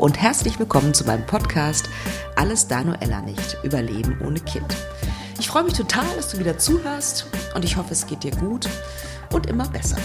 [0.00, 1.90] und herzlich willkommen zu meinem Podcast
[2.34, 4.74] Alles Danuella nicht, Überleben ohne Kind.
[5.38, 8.66] Ich freue mich total, dass du wieder zuhörst und ich hoffe, es geht dir gut
[9.30, 9.98] und immer besser.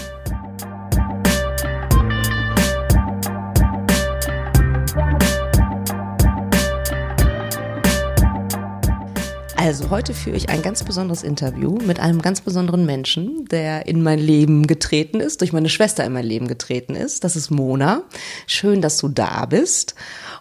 [9.66, 14.00] Also heute führe ich ein ganz besonderes Interview mit einem ganz besonderen Menschen, der in
[14.00, 17.24] mein Leben getreten ist, durch meine Schwester in mein Leben getreten ist.
[17.24, 18.02] Das ist Mona.
[18.46, 19.96] Schön, dass du da bist.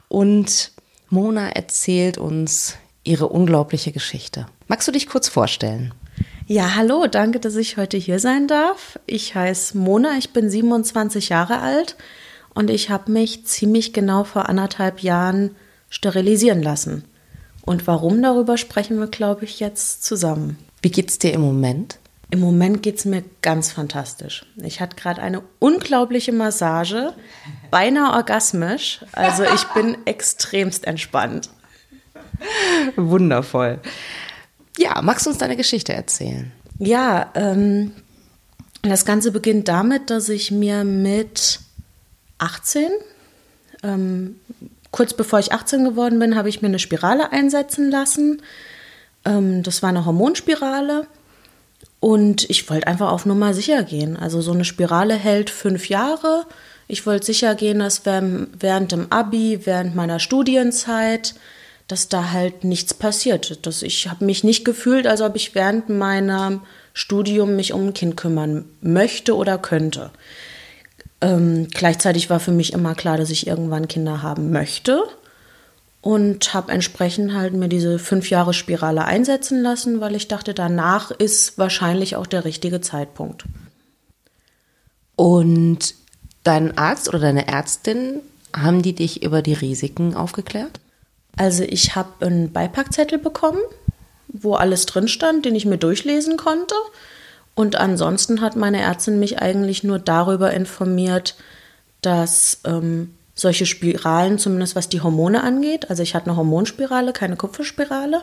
[0.09, 0.73] Und
[1.09, 4.45] Mona erzählt uns ihre unglaubliche Geschichte.
[4.67, 5.95] Magst du dich kurz vorstellen?
[6.45, 8.99] Ja, hallo, danke, dass ich heute hier sein darf.
[9.07, 11.95] Ich heiße Mona, ich bin 27 Jahre alt
[12.53, 15.55] und ich habe mich ziemlich genau vor anderthalb Jahren
[15.89, 17.05] sterilisieren lassen.
[17.65, 20.57] Und warum darüber sprechen wir, glaube ich, jetzt zusammen.
[20.81, 21.97] Wie geht's dir im Moment?
[22.31, 24.45] Im Moment geht es mir ganz fantastisch.
[24.57, 27.13] Ich hatte gerade eine unglaubliche Massage,
[27.72, 29.03] beinahe orgasmisch.
[29.11, 31.49] Also ich bin extremst entspannt.
[32.95, 33.79] Wundervoll.
[34.77, 36.52] Ja, magst du uns deine Geschichte erzählen?
[36.77, 37.91] Ja, ähm,
[38.81, 41.59] das Ganze beginnt damit, dass ich mir mit
[42.39, 42.89] 18
[43.83, 44.35] ähm,
[44.95, 48.41] kurz bevor ich 18 geworden bin, habe ich mir eine Spirale einsetzen lassen.
[49.25, 51.05] Ähm, das war eine Hormonspirale.
[51.99, 54.16] Und ich wollte einfach auf Nummer sicher gehen.
[54.16, 56.45] Also so eine Spirale hält fünf Jahre.
[56.88, 61.35] Ich wollte sicher gehen, dass während dem Abi, während meiner Studienzeit,
[61.89, 63.66] dass da halt nichts passiert.
[63.66, 66.61] Dass ich habe mich nicht gefühlt, als ob ich während meinem
[66.93, 70.11] Studium mich um ein Kind kümmern möchte oder könnte.
[71.21, 75.03] Ähm, gleichzeitig war für mich immer klar, dass ich irgendwann Kinder haben möchte
[76.02, 81.11] und habe entsprechend halt mir diese fünf Jahre Spirale einsetzen lassen, weil ich dachte, danach
[81.11, 83.45] ist wahrscheinlich auch der richtige Zeitpunkt.
[85.16, 85.95] Und
[86.44, 88.22] dein Arzt oder deine Ärztin,
[88.56, 90.79] haben die dich über die Risiken aufgeklärt?
[91.38, 93.59] Also ich habe einen Beipackzettel bekommen,
[94.28, 96.75] wo alles drin stand, den ich mir durchlesen konnte.
[97.55, 101.35] Und ansonsten hat meine Ärztin mich eigentlich nur darüber informiert,
[102.01, 107.38] dass ähm, solche Spiralen, zumindest was die Hormone angeht, also ich hatte eine Hormonspirale, keine
[107.38, 108.21] Kupferspirale,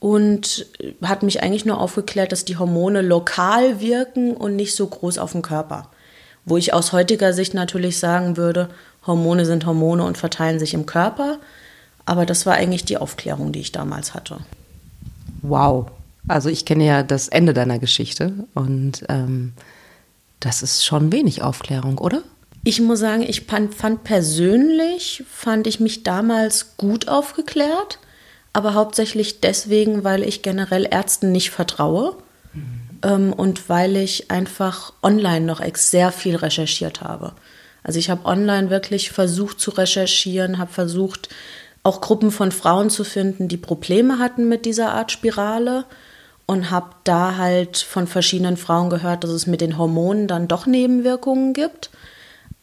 [0.00, 0.66] und
[1.02, 5.32] hat mich eigentlich nur aufgeklärt, dass die Hormone lokal wirken und nicht so groß auf
[5.32, 5.88] dem Körper.
[6.44, 8.68] Wo ich aus heutiger Sicht natürlich sagen würde,
[9.06, 11.38] Hormone sind Hormone und verteilen sich im Körper.
[12.04, 14.38] Aber das war eigentlich die Aufklärung, die ich damals hatte.
[15.40, 15.86] Wow,
[16.28, 19.52] also ich kenne ja das Ende deiner Geschichte und ähm,
[20.40, 22.22] das ist schon wenig Aufklärung, oder?
[22.64, 27.98] Ich muss sagen, ich fand, fand, persönlich, fand ich mich damals gut aufgeklärt,
[28.54, 32.16] aber hauptsächlich deswegen, weil ich generell Ärzten nicht vertraue
[32.54, 32.80] mhm.
[33.02, 37.32] ähm, und weil ich einfach online noch sehr viel recherchiert habe.
[37.82, 41.28] Also ich habe online wirklich versucht zu recherchieren, habe versucht,
[41.82, 45.84] auch Gruppen von Frauen zu finden, die Probleme hatten mit dieser Art Spirale
[46.46, 50.66] und habe da halt von verschiedenen Frauen gehört, dass es mit den Hormonen dann doch
[50.66, 51.90] Nebenwirkungen gibt.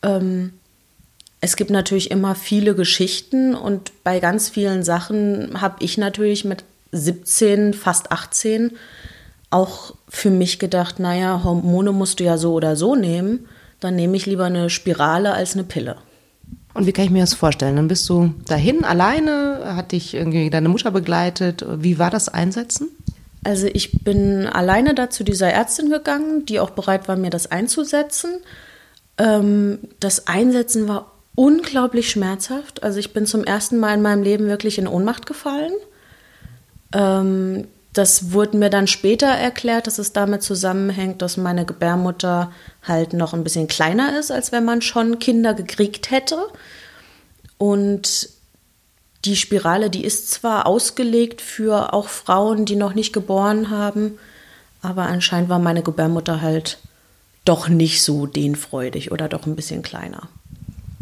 [0.03, 0.53] Ähm,
[1.39, 6.63] es gibt natürlich immer viele Geschichten und bei ganz vielen Sachen habe ich natürlich mit
[6.91, 8.71] 17, fast 18
[9.49, 13.47] auch für mich gedacht, naja, Hormone musst du ja so oder so nehmen,
[13.79, 15.97] dann nehme ich lieber eine Spirale als eine Pille.
[16.73, 17.75] Und wie kann ich mir das vorstellen?
[17.75, 21.65] Dann bist du dahin alleine, hat dich irgendwie deine Mutter begleitet.
[21.67, 22.87] Wie war das Einsetzen?
[23.43, 27.49] Also ich bin alleine da zu dieser Ärztin gegangen, die auch bereit war, mir das
[27.49, 28.39] einzusetzen.
[29.17, 32.83] Ähm, das Einsetzen war unglaublich schmerzhaft.
[32.83, 35.73] Also ich bin zum ersten Mal in meinem Leben wirklich in Ohnmacht gefallen.
[36.93, 42.51] Ähm, das wurde mir dann später erklärt, dass es damit zusammenhängt, dass meine Gebärmutter
[42.83, 46.37] halt noch ein bisschen kleiner ist, als wenn man schon Kinder gekriegt hätte.
[47.57, 48.29] Und
[49.25, 54.17] die Spirale, die ist zwar ausgelegt für auch Frauen, die noch nicht geboren haben,
[54.81, 56.79] aber anscheinend war meine Gebärmutter halt
[57.45, 60.27] doch nicht so dehnfreudig oder doch ein bisschen kleiner.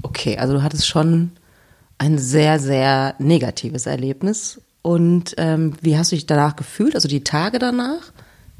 [0.03, 1.31] Okay, also du hattest schon
[1.97, 4.61] ein sehr, sehr negatives Erlebnis.
[4.81, 8.11] Und ähm, wie hast du dich danach gefühlt, also die Tage danach?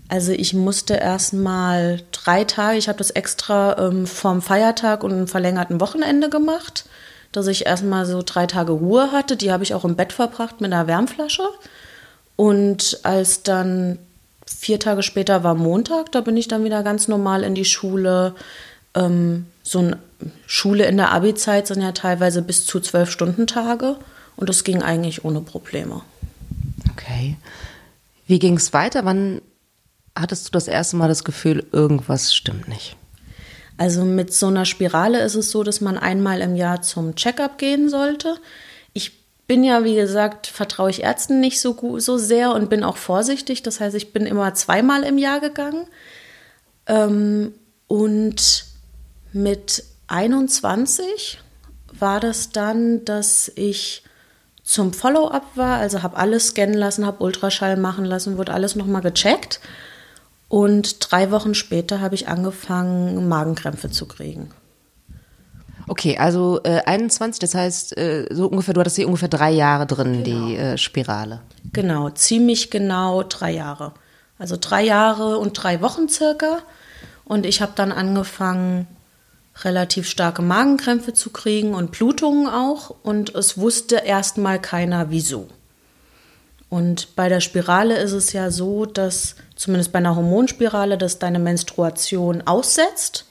[0.09, 5.13] Also ich musste erst mal drei Tage, ich habe das extra ähm, vom Feiertag und
[5.13, 6.85] einem verlängerten Wochenende gemacht
[7.31, 9.37] dass ich erstmal so drei Tage Ruhe hatte.
[9.37, 11.47] Die habe ich auch im Bett verbracht mit einer Wärmflasche.
[12.35, 13.99] Und als dann
[14.45, 18.35] vier Tage später war Montag, da bin ich dann wieder ganz normal in die Schule.
[18.95, 19.97] Ähm, so eine
[20.47, 23.97] Schule in der Abi-Zeit sind ja teilweise bis zu zwölf Stunden Tage
[24.35, 26.01] und das ging eigentlich ohne Probleme.
[26.91, 27.37] Okay.
[28.25, 29.05] Wie ging es weiter?
[29.05, 29.41] Wann
[30.15, 32.95] hattest du das erste Mal das Gefühl, irgendwas stimmt nicht?
[33.79, 37.57] Also mit so einer Spirale ist es so, dass man einmal im Jahr zum Checkup
[37.57, 38.35] gehen sollte.
[38.91, 42.83] Ich bin ja, wie gesagt, vertraue ich Ärzten nicht so, gut, so sehr und bin
[42.83, 43.63] auch vorsichtig.
[43.63, 45.87] Das heißt, ich bin immer zweimal im Jahr gegangen.
[46.87, 47.53] Ähm,
[47.87, 48.65] und
[49.31, 51.39] mit 21
[51.93, 54.03] war das dann, dass ich
[54.61, 59.03] zum Follow-up war, also habe alles scannen lassen, habe Ultraschall machen lassen, wurde alles nochmal
[59.03, 59.61] gecheckt.
[60.49, 64.49] Und drei Wochen später habe ich angefangen, Magenkrämpfe zu kriegen.
[65.87, 69.87] Okay, also äh, 21, das heißt, äh, so ungefähr, du hattest sie ungefähr drei Jahre
[69.87, 70.47] drin, genau.
[70.47, 71.41] die äh, Spirale.
[71.71, 73.93] Genau, ziemlich genau drei Jahre.
[74.37, 76.59] Also drei Jahre und drei Wochen circa.
[77.25, 78.87] Und ich habe dann angefangen,
[79.63, 82.95] relativ starke Magenkrämpfe zu kriegen und Blutungen auch.
[83.03, 85.47] Und es wusste erstmal keiner, wieso.
[86.69, 91.37] Und bei der Spirale ist es ja so, dass zumindest bei einer Hormonspirale, dass deine
[91.37, 93.25] Menstruation aussetzt.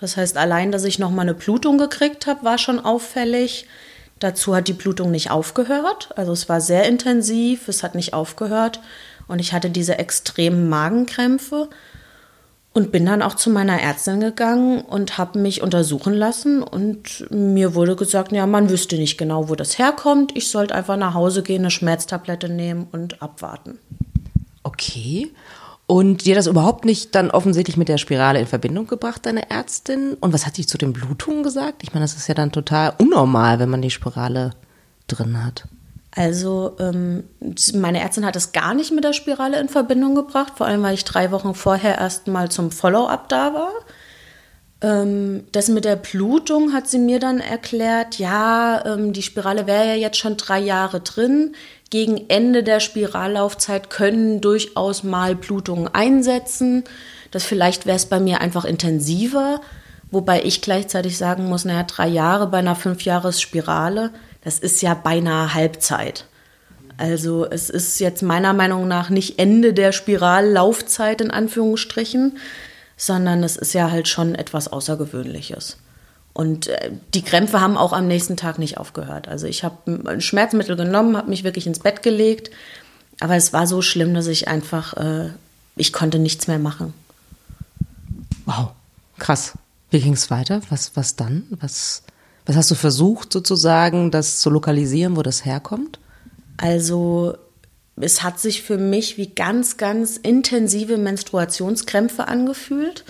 [0.00, 3.66] Das heißt, allein, dass ich nochmal eine Blutung gekriegt habe, war schon auffällig.
[4.18, 6.10] Dazu hat die Blutung nicht aufgehört.
[6.16, 8.80] Also es war sehr intensiv, es hat nicht aufgehört.
[9.28, 11.68] Und ich hatte diese extremen Magenkrämpfe.
[12.74, 16.62] Und bin dann auch zu meiner Ärztin gegangen und habe mich untersuchen lassen.
[16.62, 20.36] Und mir wurde gesagt, ja, man wüsste nicht genau, wo das herkommt.
[20.36, 23.78] Ich sollte einfach nach Hause gehen, eine Schmerztablette nehmen und abwarten.
[24.64, 25.32] Okay.
[25.90, 30.18] Und dir das überhaupt nicht dann offensichtlich mit der Spirale in Verbindung gebracht, deine Ärztin?
[30.20, 31.82] Und was hat sie zu den Blutungen gesagt?
[31.82, 34.50] Ich meine, das ist ja dann total unnormal, wenn man die Spirale
[35.06, 35.64] drin hat.
[36.14, 37.24] Also ähm,
[37.72, 40.92] meine Ärztin hat es gar nicht mit der Spirale in Verbindung gebracht, vor allem weil
[40.92, 43.72] ich drei Wochen vorher erst mal zum Follow-up da war.
[44.80, 49.86] Ähm, das mit der Blutung hat sie mir dann erklärt, ja, ähm, die Spirale wäre
[49.86, 51.54] ja jetzt schon drei Jahre drin.
[51.90, 56.84] Gegen Ende der Spirallaufzeit können durchaus mal Blutungen einsetzen.
[57.30, 59.60] Das vielleicht wäre es bei mir einfach intensiver,
[60.10, 64.10] wobei ich gleichzeitig sagen muss, naja, drei Jahre bei einer Fünfjahres-Spirale,
[64.44, 66.26] das ist ja beinahe Halbzeit.
[66.98, 72.38] Also es ist jetzt meiner Meinung nach nicht Ende der Spirallaufzeit in Anführungsstrichen,
[72.98, 75.78] sondern es ist ja halt schon etwas Außergewöhnliches.
[76.34, 79.28] Und äh, die Krämpfe haben auch am nächsten Tag nicht aufgehört.
[79.28, 82.50] Also ich habe ein Schmerzmittel genommen, habe mich wirklich ins Bett gelegt,
[83.20, 85.30] aber es war so schlimm, dass ich einfach, äh,
[85.76, 86.92] ich konnte nichts mehr machen.
[88.44, 88.70] Wow,
[89.18, 89.54] krass.
[89.90, 90.60] Wie ging es weiter?
[90.68, 91.44] Was, was dann?
[91.50, 92.02] Was,
[92.46, 95.98] was hast du versucht sozusagen, das zu lokalisieren, wo das herkommt?
[96.56, 97.36] Also
[98.00, 103.04] es hat sich für mich wie ganz, ganz intensive Menstruationskrämpfe angefühlt.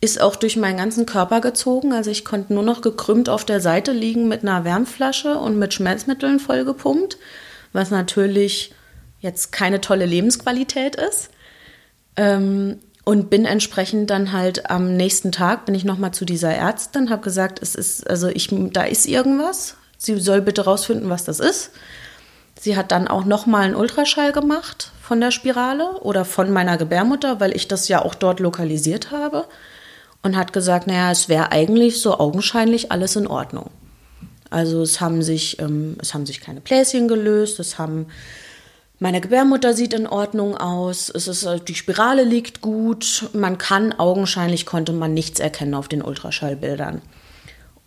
[0.00, 1.92] Ist auch durch meinen ganzen Körper gezogen.
[1.92, 5.74] Also ich konnte nur noch gekrümmt auf der Seite liegen mit einer Wärmflasche und mit
[5.74, 7.18] Schmerzmitteln vollgepumpt,
[7.72, 8.74] was natürlich
[9.20, 11.30] jetzt keine tolle Lebensqualität ist.
[12.16, 16.54] Ähm, und bin entsprechend dann halt am nächsten Tag bin ich noch mal zu dieser
[16.54, 19.76] Ärztin, habe gesagt, es ist also ich da ist irgendwas.
[19.98, 21.72] Sie soll bitte rausfinden, was das ist.
[22.62, 26.76] Sie hat dann auch noch mal einen Ultraschall gemacht von der Spirale oder von meiner
[26.76, 29.46] Gebärmutter, weil ich das ja auch dort lokalisiert habe
[30.22, 33.70] und hat gesagt, naja, es wäre eigentlich so augenscheinlich alles in Ordnung.
[34.48, 38.06] Also es haben sich ähm, es haben sich keine Bläschen gelöst, es haben
[39.00, 43.92] meine Gebärmutter sieht in Ordnung aus, es ist, äh, die Spirale liegt gut, man kann
[43.92, 47.02] augenscheinlich konnte man nichts erkennen auf den Ultraschallbildern.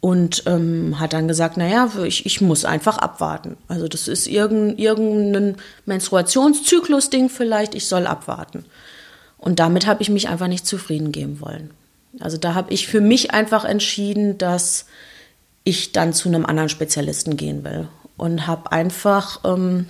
[0.05, 3.57] Und ähm, hat dann gesagt, naja, ich, ich muss einfach abwarten.
[3.67, 5.55] Also das ist irgendein, irgendein
[5.87, 8.65] Menstruationszyklus-Ding vielleicht, ich soll abwarten.
[9.39, 11.71] Und damit habe ich mich einfach nicht zufrieden geben wollen.
[12.19, 14.85] Also da habe ich für mich einfach entschieden, dass
[15.63, 17.87] ich dann zu einem anderen Spezialisten gehen will.
[18.15, 19.87] Und habe einfach ähm,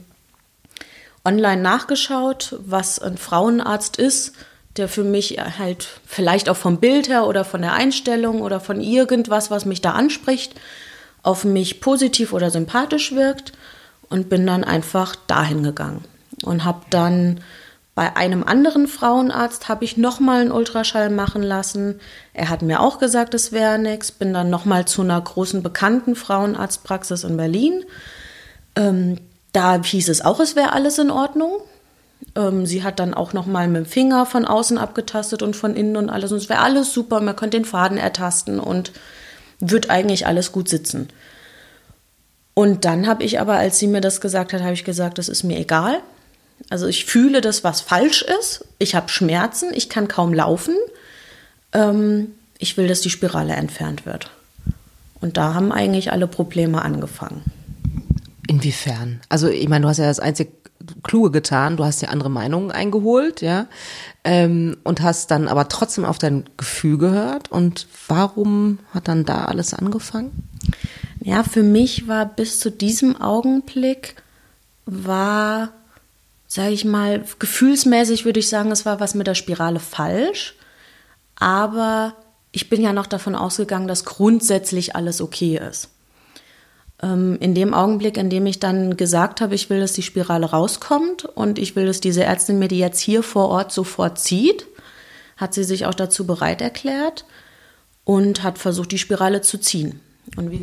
[1.25, 4.31] online nachgeschaut, was ein Frauenarzt ist,
[4.77, 8.81] der für mich halt vielleicht auch vom Bild her oder von der Einstellung oder von
[8.81, 10.53] irgendwas, was mich da anspricht,
[11.23, 13.53] auf mich positiv oder sympathisch wirkt
[14.09, 16.03] und bin dann einfach dahin gegangen
[16.43, 17.39] und habe dann
[17.95, 22.01] bei einem anderen Frauenarzt habe ich nochmal einen Ultraschall machen lassen.
[22.33, 24.11] Er hat mir auch gesagt, es wäre nichts.
[24.11, 27.85] Bin dann nochmal zu einer großen bekannten Frauenarztpraxis in Berlin.
[28.75, 29.17] Ähm,
[29.53, 31.61] da hieß es auch, es wäre alles in Ordnung.
[32.35, 35.75] Ähm, sie hat dann auch noch mal mit dem Finger von außen abgetastet und von
[35.75, 36.31] innen und alles.
[36.31, 37.21] Und es wäre alles super.
[37.21, 38.91] Man könnte den Faden ertasten und
[39.59, 41.09] wird eigentlich alles gut sitzen.
[42.53, 45.29] Und dann habe ich aber, als sie mir das gesagt hat, habe ich gesagt, das
[45.29, 45.99] ist mir egal.
[46.69, 48.65] Also ich fühle, dass was falsch ist.
[48.79, 49.71] Ich habe Schmerzen.
[49.73, 50.75] Ich kann kaum laufen.
[51.73, 54.31] Ähm, ich will, dass die Spirale entfernt wird.
[55.21, 57.43] Und da haben eigentlich alle Probleme angefangen.
[58.47, 59.21] Inwiefern?
[59.27, 60.51] Also, ich meine, du hast ja das einzig
[61.03, 61.77] kluge getan.
[61.77, 63.67] Du hast ja andere Meinungen eingeholt, ja,
[64.23, 67.51] ähm, und hast dann aber trotzdem auf dein Gefühl gehört.
[67.51, 70.47] Und warum hat dann da alles angefangen?
[71.21, 74.15] Ja, für mich war bis zu diesem Augenblick
[74.85, 75.69] war,
[76.47, 80.55] sage ich mal, gefühlsmäßig würde ich sagen, es war was mit der Spirale falsch.
[81.35, 82.13] Aber
[82.51, 85.89] ich bin ja noch davon ausgegangen, dass grundsätzlich alles okay ist.
[87.05, 90.47] Ähm, in dem Augenblick, in dem ich dann gesagt habe, ich will, dass die Spirale
[90.47, 94.65] rauskommt und ich will, dass diese Ärztin mir die jetzt hier vor Ort sofort zieht,
[95.37, 97.25] hat sie sich auch dazu bereit erklärt
[98.05, 99.99] und hat versucht, die Spirale zu ziehen.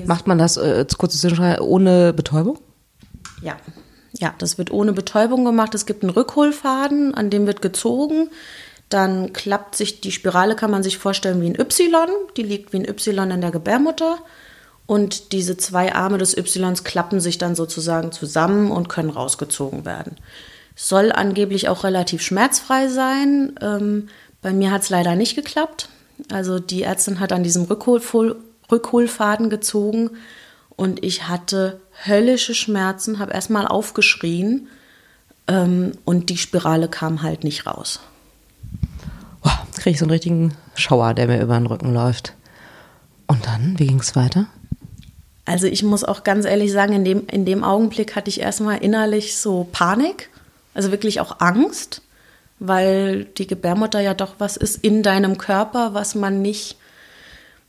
[0.06, 2.58] Macht man das, äh, kurze Zwischenfrage, ohne Betäubung?
[3.40, 3.56] Ja.
[4.18, 5.74] Ja, das wird ohne Betäubung gemacht.
[5.74, 8.30] Es gibt einen Rückholfaden, an dem wird gezogen.
[8.88, 12.10] Dann klappt sich die Spirale, kann man sich vorstellen wie ein Y.
[12.36, 14.18] Die liegt wie ein Y in der Gebärmutter.
[14.86, 20.16] Und diese zwei Arme des Ys klappen sich dann sozusagen zusammen und können rausgezogen werden.
[20.74, 23.54] Soll angeblich auch relativ schmerzfrei sein.
[23.60, 24.08] Ähm,
[24.40, 25.88] bei mir hat es leider nicht geklappt.
[26.30, 28.36] Also die Ärztin hat an diesem Rückhol
[28.70, 30.10] Rückholfaden gezogen
[30.76, 34.68] und ich hatte höllische Schmerzen, habe erstmal aufgeschrien
[35.46, 38.00] ähm, und die Spirale kam halt nicht raus.
[39.42, 42.34] Wow, kriege ich so einen richtigen Schauer, der mir über den Rücken läuft.
[43.26, 44.46] Und dann, wie ging es weiter?
[45.44, 48.78] Also ich muss auch ganz ehrlich sagen, in dem, in dem Augenblick hatte ich erstmal
[48.78, 50.28] innerlich so Panik,
[50.74, 52.02] also wirklich auch Angst,
[52.58, 56.76] weil die Gebärmutter ja doch was ist in deinem Körper, was man nicht,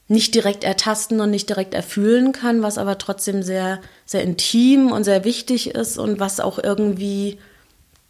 [0.08, 5.04] nicht direkt ertasten und nicht direkt erfühlen kann, was aber trotzdem sehr, sehr intim und
[5.04, 7.40] sehr wichtig ist und was auch irgendwie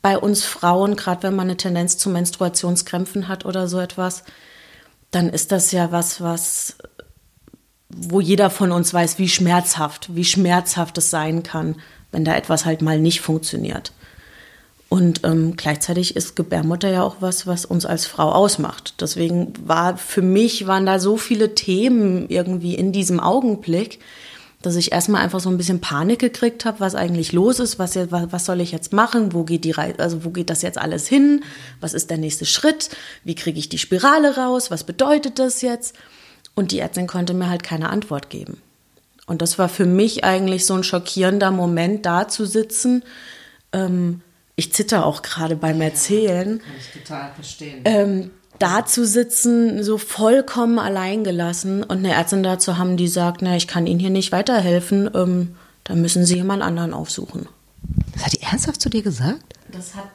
[0.01, 4.23] bei uns Frauen, gerade wenn man eine Tendenz zu Menstruationskrämpfen hat oder so etwas,
[5.11, 6.75] dann ist das ja was, was
[7.89, 11.75] wo jeder von uns weiß, wie schmerzhaft, wie schmerzhaft es sein kann,
[12.11, 13.91] wenn da etwas halt mal nicht funktioniert.
[14.89, 19.01] Und ähm, gleichzeitig ist Gebärmutter ja auch was, was uns als Frau ausmacht.
[19.01, 23.99] Deswegen war für mich waren da so viele Themen irgendwie in diesem Augenblick,
[24.61, 27.95] dass ich erstmal einfach so ein bisschen Panik gekriegt habe, was eigentlich los ist, was,
[27.95, 31.07] was soll ich jetzt machen, wo geht die Reise, also wo geht das jetzt alles
[31.07, 31.43] hin,
[31.81, 32.89] was ist der nächste Schritt,
[33.23, 35.95] wie kriege ich die Spirale raus, was bedeutet das jetzt?
[36.55, 38.61] Und die Ärztin konnte mir halt keine Antwort geben.
[39.25, 43.03] Und das war für mich eigentlich so ein schockierender Moment, da zu sitzen.
[43.71, 44.21] Ähm,
[44.55, 46.57] ich zitter auch gerade beim Erzählen.
[46.57, 47.81] Ja, kann ich total verstehen.
[47.85, 53.41] Ähm, da zu sitzen, so vollkommen alleingelassen und eine Ärztin da zu haben, die sagt,
[53.41, 57.47] na, ich kann Ihnen hier nicht weiterhelfen, ähm, da müssen Sie jemand anderen aufsuchen.
[58.13, 59.41] Das hat die ernsthaft zu dir gesagt?
[59.71, 60.07] Das hat,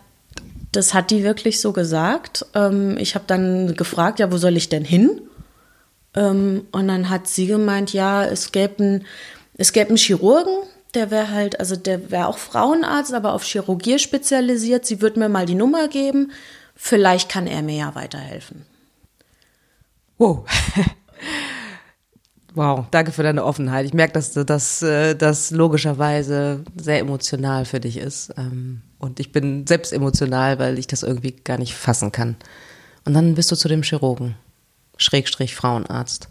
[0.72, 2.46] das hat die wirklich so gesagt.
[2.54, 5.20] Ähm, ich habe dann gefragt, ja, wo soll ich denn hin?
[6.14, 9.06] Ähm, und dann hat sie gemeint, ja, es gäbe einen,
[9.54, 10.56] es Chirurgen,
[10.94, 14.86] der wäre halt, also der wäre auch Frauenarzt, aber auf Chirurgie spezialisiert.
[14.86, 16.32] Sie wird mir mal die Nummer geben.
[16.74, 18.64] Vielleicht kann er mir ja weiterhelfen.
[20.16, 20.44] Wow.
[22.54, 23.84] wow, danke für deine Offenheit.
[23.86, 28.32] Ich merke, dass das, äh, das logischerweise sehr emotional für dich ist.
[28.36, 32.36] Ähm, und ich bin selbst emotional, weil ich das irgendwie gar nicht fassen kann.
[33.04, 34.36] Und dann bist du zu dem Chirurgen.
[34.98, 36.28] Schrägstrich Frauenarzt.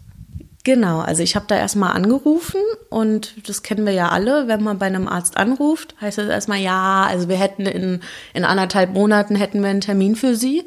[0.64, 2.60] Genau, also ich habe da erstmal angerufen
[2.90, 6.58] und das kennen wir ja alle, wenn man bei einem Arzt anruft, heißt das erstmal,
[6.58, 8.00] ja, also wir hätten in,
[8.34, 10.66] in anderthalb Monaten hätten wir einen Termin für Sie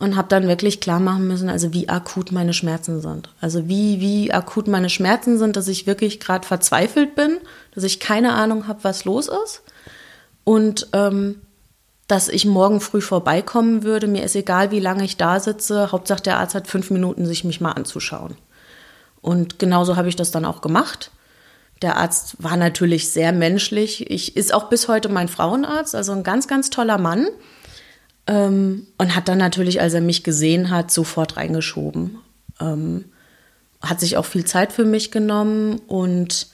[0.00, 3.28] und habe dann wirklich klar machen müssen, also wie akut meine Schmerzen sind.
[3.40, 7.36] Also wie, wie akut meine Schmerzen sind, dass ich wirklich gerade verzweifelt bin,
[7.74, 9.62] dass ich keine Ahnung habe, was los ist
[10.42, 11.42] und ähm,
[12.10, 14.06] dass ich morgen früh vorbeikommen würde.
[14.06, 15.92] Mir ist egal, wie lange ich da sitze.
[15.92, 18.36] Hauptsache, der Arzt hat fünf Minuten, sich mich mal anzuschauen.
[19.20, 21.10] Und genauso habe ich das dann auch gemacht.
[21.82, 24.10] Der Arzt war natürlich sehr menschlich.
[24.10, 27.28] Ich ist auch bis heute mein Frauenarzt, also ein ganz, ganz toller Mann.
[28.26, 32.18] Ähm, und hat dann natürlich, als er mich gesehen hat, sofort reingeschoben.
[32.60, 33.04] Ähm,
[33.80, 36.48] hat sich auch viel Zeit für mich genommen und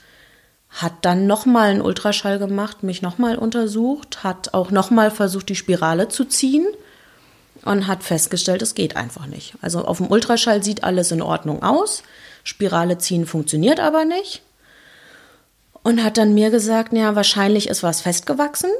[0.76, 6.08] hat dann nochmal einen Ultraschall gemacht, mich nochmal untersucht, hat auch nochmal versucht, die Spirale
[6.08, 6.66] zu ziehen
[7.64, 9.54] und hat festgestellt, es geht einfach nicht.
[9.62, 12.02] Also auf dem Ultraschall sieht alles in Ordnung aus,
[12.44, 14.42] Spirale ziehen funktioniert aber nicht.
[15.82, 18.70] Und hat dann mir gesagt, ja, wahrscheinlich ist was festgewachsen.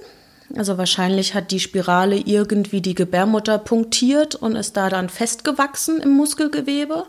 [0.54, 6.10] Also wahrscheinlich hat die Spirale irgendwie die Gebärmutter punktiert und ist da dann festgewachsen im
[6.10, 7.06] Muskelgewebe.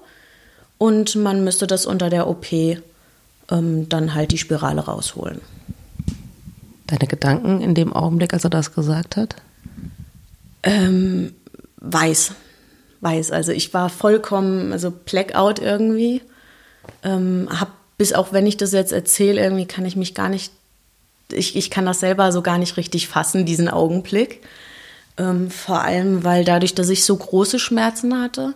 [0.78, 2.46] Und man müsste das unter der OP
[3.52, 5.42] ähm, dann halt die Spirale rausholen.
[6.88, 9.36] Deine Gedanken in dem Augenblick, als er das gesagt hat?
[10.64, 11.34] Ähm,
[11.78, 12.32] weiß.
[13.02, 13.32] Weiß.
[13.32, 16.22] Also ich war vollkommen, also Blackout irgendwie.
[17.04, 20.52] Ähm, hab, bis auch wenn ich das jetzt erzähle, irgendwie kann ich mich gar nicht
[21.32, 24.42] ich, ich kann das selber so gar nicht richtig fassen, diesen Augenblick.
[25.18, 28.54] Ähm, vor allem, weil dadurch, dass ich so große Schmerzen hatte,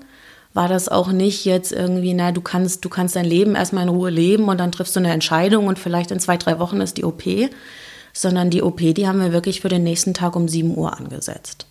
[0.54, 3.90] war das auch nicht jetzt irgendwie, na, du kannst, du kannst dein Leben erstmal in
[3.90, 6.98] Ruhe leben und dann triffst du eine Entscheidung und vielleicht in zwei, drei Wochen ist
[6.98, 7.24] die OP,
[8.14, 11.68] sondern die OP, die haben wir wirklich für den nächsten Tag um 7 Uhr angesetzt.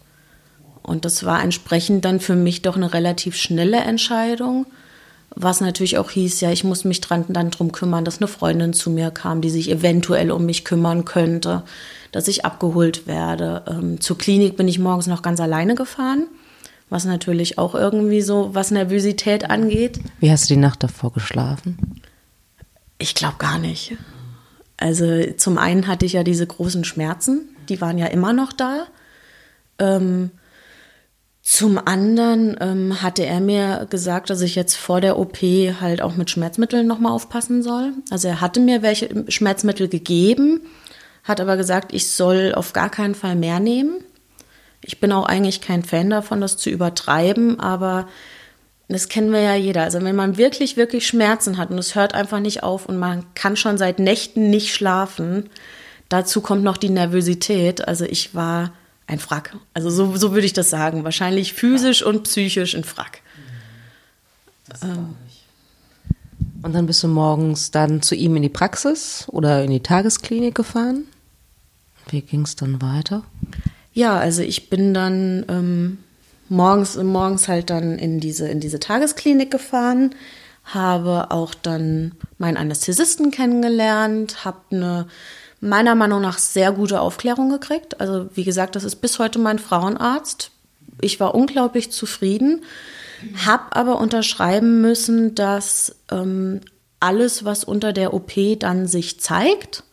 [0.83, 4.67] Und das war entsprechend dann für mich doch eine relativ schnelle Entscheidung,
[5.35, 8.73] was natürlich auch hieß, ja, ich muss mich dran, dann drum kümmern, dass eine Freundin
[8.73, 11.63] zu mir kam, die sich eventuell um mich kümmern könnte,
[12.11, 13.63] dass ich abgeholt werde.
[13.69, 16.27] Ähm, zur Klinik bin ich morgens noch ganz alleine gefahren,
[16.91, 20.01] was natürlich auch irgendwie so, was Nervosität angeht.
[20.19, 22.03] Wie hast du die Nacht davor geschlafen?
[22.99, 23.97] Ich glaube gar nicht.
[24.77, 28.87] Also zum einen hatte ich ja diese großen Schmerzen, die waren ja immer noch da.
[29.79, 30.31] Ähm,
[31.43, 36.17] zum anderen ähm, hatte er mir gesagt, dass ich jetzt vor der OP halt auch
[36.17, 37.93] mit Schmerzmitteln nochmal aufpassen soll.
[38.11, 40.61] Also er hatte mir welche Schmerzmittel gegeben,
[41.25, 44.05] hat aber gesagt, ich soll auf gar keinen Fall mehr nehmen.
[44.83, 48.09] Ich bin auch eigentlich kein Fan davon, das zu übertreiben, aber
[48.89, 49.83] das kennen wir ja jeder.
[49.83, 53.25] Also wenn man wirklich, wirklich Schmerzen hat und es hört einfach nicht auf und man
[53.35, 55.49] kann schon seit Nächten nicht schlafen,
[56.09, 57.87] dazu kommt noch die Nervosität.
[57.87, 58.73] Also ich war
[59.07, 59.57] ein Frack.
[59.75, 61.05] Also so, so würde ich das sagen.
[61.05, 63.21] Wahrscheinlich physisch und psychisch ein Frack.
[64.83, 65.15] Ähm.
[66.63, 70.55] Und dann bist du morgens dann zu ihm in die Praxis oder in die Tagesklinik
[70.55, 71.05] gefahren?
[72.09, 73.23] Wie ging es dann weiter?
[73.93, 75.99] Ja, also ich bin dann ähm,
[76.49, 80.15] morgens, morgens halt dann in diese, in diese Tagesklinik gefahren,
[80.65, 85.07] habe auch dann meinen Anästhesisten kennengelernt, habe eine
[85.63, 88.01] meiner Meinung nach sehr gute Aufklärung gekriegt.
[88.01, 90.51] Also wie gesagt, das ist bis heute mein Frauenarzt.
[91.03, 92.65] Ich war unglaublich zufrieden,
[93.47, 96.61] habe aber unterschreiben müssen, dass ähm,
[96.99, 99.85] alles, was unter der OP dann sich zeigt,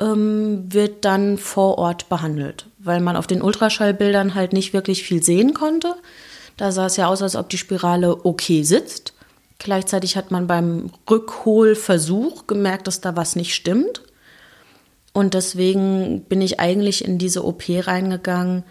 [0.00, 5.22] ähm, wird dann vor Ort behandelt weil man auf den Ultraschallbildern halt nicht wirklich viel
[5.22, 5.94] sehen konnte.
[6.56, 9.12] Da sah es ja aus, als ob die Spirale okay sitzt.
[9.58, 14.02] Gleichzeitig hat man beim Rückholversuch gemerkt, dass da was nicht stimmt.
[15.12, 18.64] Und deswegen bin ich eigentlich in diese OP reingegangen,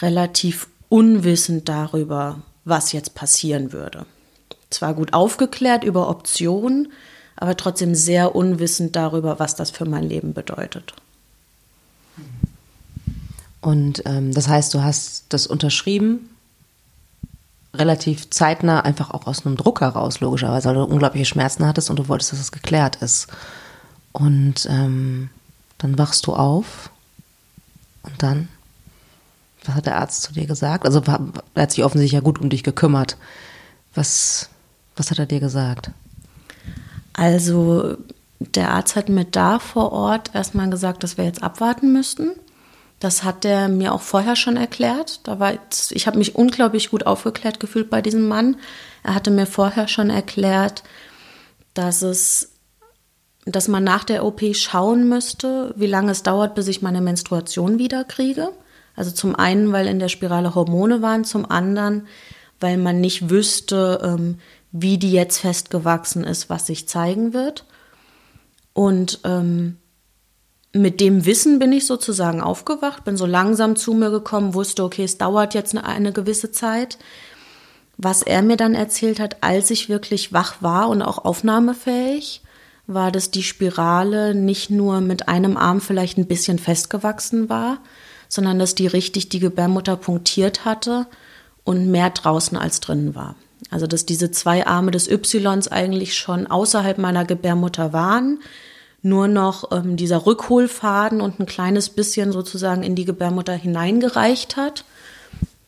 [0.00, 4.06] relativ unwissend darüber, was jetzt passieren würde.
[4.70, 6.92] Zwar gut aufgeklärt über Optionen,
[7.36, 10.92] aber trotzdem sehr unwissend darüber, was das für mein Leben bedeutet.
[13.66, 16.30] Und ähm, das heißt, du hast das unterschrieben,
[17.74, 21.98] relativ zeitnah, einfach auch aus einem Druck heraus, logischerweise, weil du unglaubliche Schmerzen hattest und
[21.98, 23.26] du wolltest, dass es geklärt ist.
[24.12, 25.30] Und ähm,
[25.78, 26.90] dann wachst du auf
[28.04, 28.46] und dann,
[29.64, 30.86] was hat der Arzt zu dir gesagt?
[30.86, 33.16] Also er hat sich offensichtlich ja gut um dich gekümmert.
[33.96, 34.48] Was,
[34.94, 35.90] was hat er dir gesagt?
[37.14, 37.96] Also
[38.38, 42.30] der Arzt hat mir da vor Ort erstmal gesagt, dass wir jetzt abwarten müssten
[42.98, 45.20] das hat er mir auch vorher schon erklärt.
[45.24, 45.52] Da war,
[45.90, 48.56] ich habe mich unglaublich gut aufgeklärt gefühlt bei diesem Mann.
[49.02, 50.82] Er hatte mir vorher schon erklärt,
[51.74, 52.52] dass es,
[53.44, 57.78] dass man nach der OP schauen müsste, wie lange es dauert, bis ich meine Menstruation
[57.78, 58.52] wieder kriege.
[58.94, 62.06] Also zum einen, weil in der Spirale Hormone waren, zum anderen,
[62.60, 64.38] weil man nicht wüsste, ähm,
[64.72, 67.66] wie die jetzt festgewachsen ist, was sich zeigen wird.
[68.72, 69.76] Und ähm,
[70.76, 75.04] mit dem Wissen bin ich sozusagen aufgewacht, bin so langsam zu mir gekommen, wusste, okay,
[75.04, 76.98] es dauert jetzt eine, eine, gewisse Zeit.
[77.96, 82.42] Was er mir dann erzählt hat, als ich wirklich wach war und auch aufnahmefähig,
[82.86, 87.78] war, dass die Spirale nicht nur mit einem Arm vielleicht ein bisschen festgewachsen war,
[88.28, 91.06] sondern dass die richtig die Gebärmutter punktiert hatte
[91.64, 93.34] und mehr draußen als drinnen war.
[93.70, 98.40] Also dass diese zwei Arme des Ys eigentlich schon außerhalb meiner Gebärmutter waren,
[99.02, 104.84] nur noch ähm, dieser Rückholfaden und ein kleines bisschen sozusagen in die Gebärmutter hineingereicht hat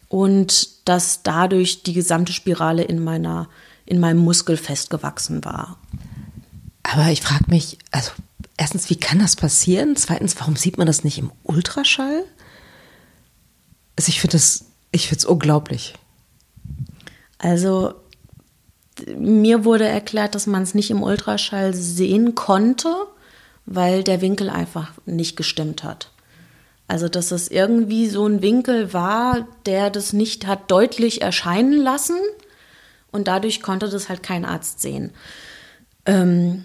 [0.09, 3.49] und dass dadurch die gesamte Spirale in meiner
[3.85, 5.79] in meinem Muskel festgewachsen war.
[6.83, 8.11] Aber ich frage mich, also
[8.59, 9.97] erstens, wie kann das passieren?
[9.97, 12.25] Zweitens, warum sieht man das nicht im Ultraschall?
[13.97, 15.95] Also ich finde das, ich finde es unglaublich.
[17.39, 17.95] Also
[19.17, 22.95] mir wurde erklärt, dass man es nicht im Ultraschall sehen konnte,
[23.71, 26.11] weil der Winkel einfach nicht gestimmt hat.
[26.87, 32.17] Also, dass es irgendwie so ein Winkel war, der das nicht hat deutlich erscheinen lassen
[33.13, 35.11] und dadurch konnte das halt kein Arzt sehen.
[36.07, 36.65] Ähm,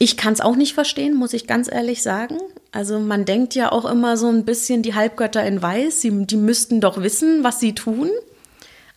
[0.00, 2.38] ich kann es auch nicht verstehen, muss ich ganz ehrlich sagen.
[2.72, 6.36] Also man denkt ja auch immer so ein bisschen, die Halbgötter in Weiß, sie, die
[6.36, 8.10] müssten doch wissen, was sie tun.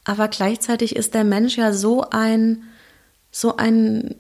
[0.04, 2.64] Aber gleichzeitig ist der Mensch ja so ein,
[3.30, 4.16] so ein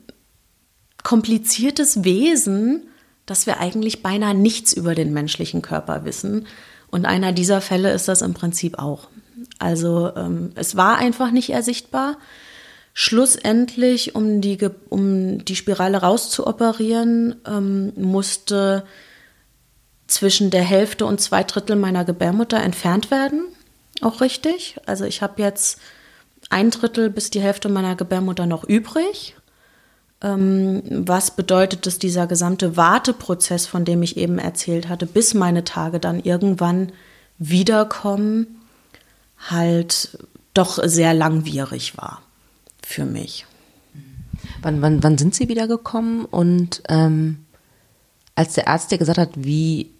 [1.02, 2.84] kompliziertes Wesen,
[3.26, 6.48] dass wir eigentlich beinahe nichts über den menschlichen Körper wissen.
[6.92, 9.08] Und einer dieser Fälle ist das im Prinzip auch.
[9.60, 12.18] Also ähm, es war einfach nicht ersichtbar.
[12.94, 14.58] Schlussendlich, um die,
[14.90, 18.86] um die Spirale rauszuoperieren, ähm, musste
[20.08, 23.44] zwischen der Hälfte und zwei Drittel meiner Gebärmutter entfernt werden.
[24.02, 24.78] Auch richtig.
[24.86, 25.80] Also ich habe jetzt
[26.50, 29.36] ein Drittel bis die Hälfte meiner Gebärmutter noch übrig.
[30.22, 35.64] Ähm, was bedeutet, dass dieser gesamte Warteprozess, von dem ich eben erzählt hatte, bis meine
[35.64, 36.92] Tage dann irgendwann
[37.38, 38.62] wiederkommen,
[39.50, 40.18] halt
[40.54, 42.22] doch sehr langwierig war
[42.82, 43.46] für mich.
[44.62, 46.26] Wann, wann, wann sind Sie wiedergekommen?
[46.26, 47.46] Und ähm,
[48.36, 49.92] als der Arzt dir gesagt hat, wie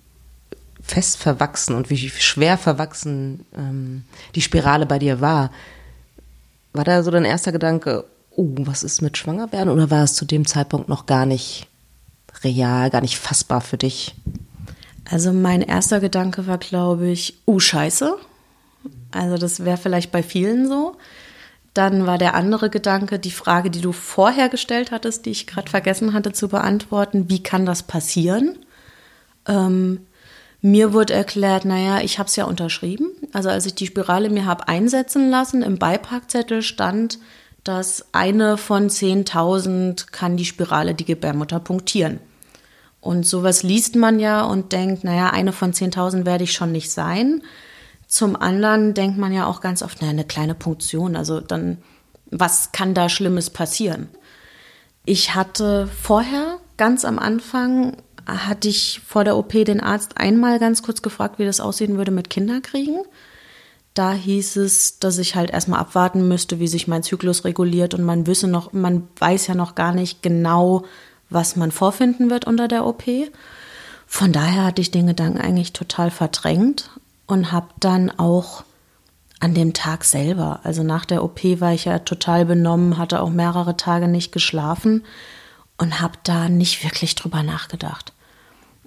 [0.82, 4.04] fest verwachsen und wie schwer verwachsen ähm,
[4.36, 5.52] die Spirale bei dir war,
[6.74, 9.74] war da so dein erster Gedanke, oh, was ist mit Schwangerwerden?
[9.74, 11.68] Oder war es zu dem Zeitpunkt noch gar nicht
[12.44, 14.16] real, gar nicht fassbar für dich?
[15.10, 18.18] Also mein erster Gedanke war, glaube ich, oh scheiße.
[19.12, 20.96] Also das wäre vielleicht bei vielen so.
[21.74, 25.70] Dann war der andere Gedanke, die Frage, die du vorher gestellt hattest, die ich gerade
[25.70, 28.58] vergessen hatte zu beantworten, wie kann das passieren?
[29.48, 30.00] Ähm,
[30.62, 33.12] mir wurde erklärt, naja, ich habe es ja unterschrieben.
[33.34, 37.20] Also als ich die Spirale mir habe einsetzen lassen, im Beipackzettel stand,
[37.66, 42.20] dass eine von 10.000 kann die Spirale die Gebärmutter punktieren.
[43.02, 46.92] Und sowas liest man ja und denkt, naja, eine von 10.000 werde ich schon nicht
[46.92, 47.42] sein.
[48.08, 51.80] Zum anderen denkt man ja auch ganz oft, naja, eine kleine Punktion, also dann,
[52.32, 54.10] was kann da Schlimmes passieren?
[55.04, 57.98] Ich hatte vorher, ganz am Anfang,
[58.28, 62.12] hatte ich vor der OP den Arzt einmal ganz kurz gefragt, wie das aussehen würde
[62.12, 63.02] mit Kinderkriegen.
[63.96, 68.04] Da hieß es, dass ich halt erstmal abwarten müsste, wie sich mein Zyklus reguliert und
[68.04, 70.84] man wisse noch, man weiß ja noch gar nicht genau,
[71.30, 73.04] was man vorfinden wird unter der OP.
[74.06, 76.92] Von daher hatte ich den Gedanken eigentlich total verdrängt
[77.26, 78.64] und habe dann auch
[79.40, 83.30] an dem Tag selber, also nach der OP war ich ja total benommen, hatte auch
[83.30, 85.04] mehrere Tage nicht geschlafen
[85.78, 88.14] und habe da nicht wirklich drüber nachgedacht.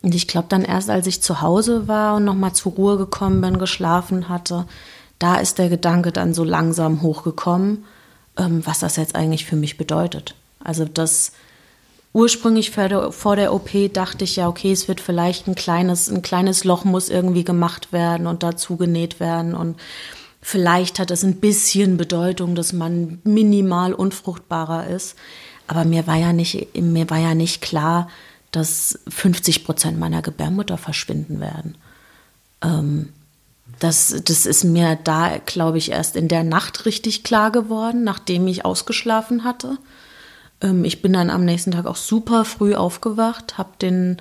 [0.03, 3.40] Und ich glaube dann erst, als ich zu Hause war und nochmal zur Ruhe gekommen
[3.40, 4.66] bin, geschlafen hatte,
[5.19, 7.85] da ist der Gedanke dann so langsam hochgekommen,
[8.37, 10.35] ähm, was das jetzt eigentlich für mich bedeutet.
[10.63, 11.33] Also das
[12.13, 16.65] ursprünglich vor der OP dachte ich ja, okay, es wird vielleicht ein kleines, ein kleines
[16.65, 19.77] Loch muss irgendwie gemacht werden und dazu genäht werden und
[20.41, 25.17] vielleicht hat es ein bisschen Bedeutung, dass man minimal unfruchtbarer ist.
[25.67, 28.09] Aber mir war ja nicht, mir war ja nicht klar,
[28.51, 31.77] dass 50 Prozent meiner Gebärmutter verschwinden werden.
[32.63, 33.11] Ähm,
[33.79, 38.47] das, das ist mir da, glaube ich, erst in der Nacht richtig klar geworden, nachdem
[38.47, 39.79] ich ausgeschlafen hatte.
[40.61, 44.19] Ähm, ich bin dann am nächsten Tag auch super früh aufgewacht, habe den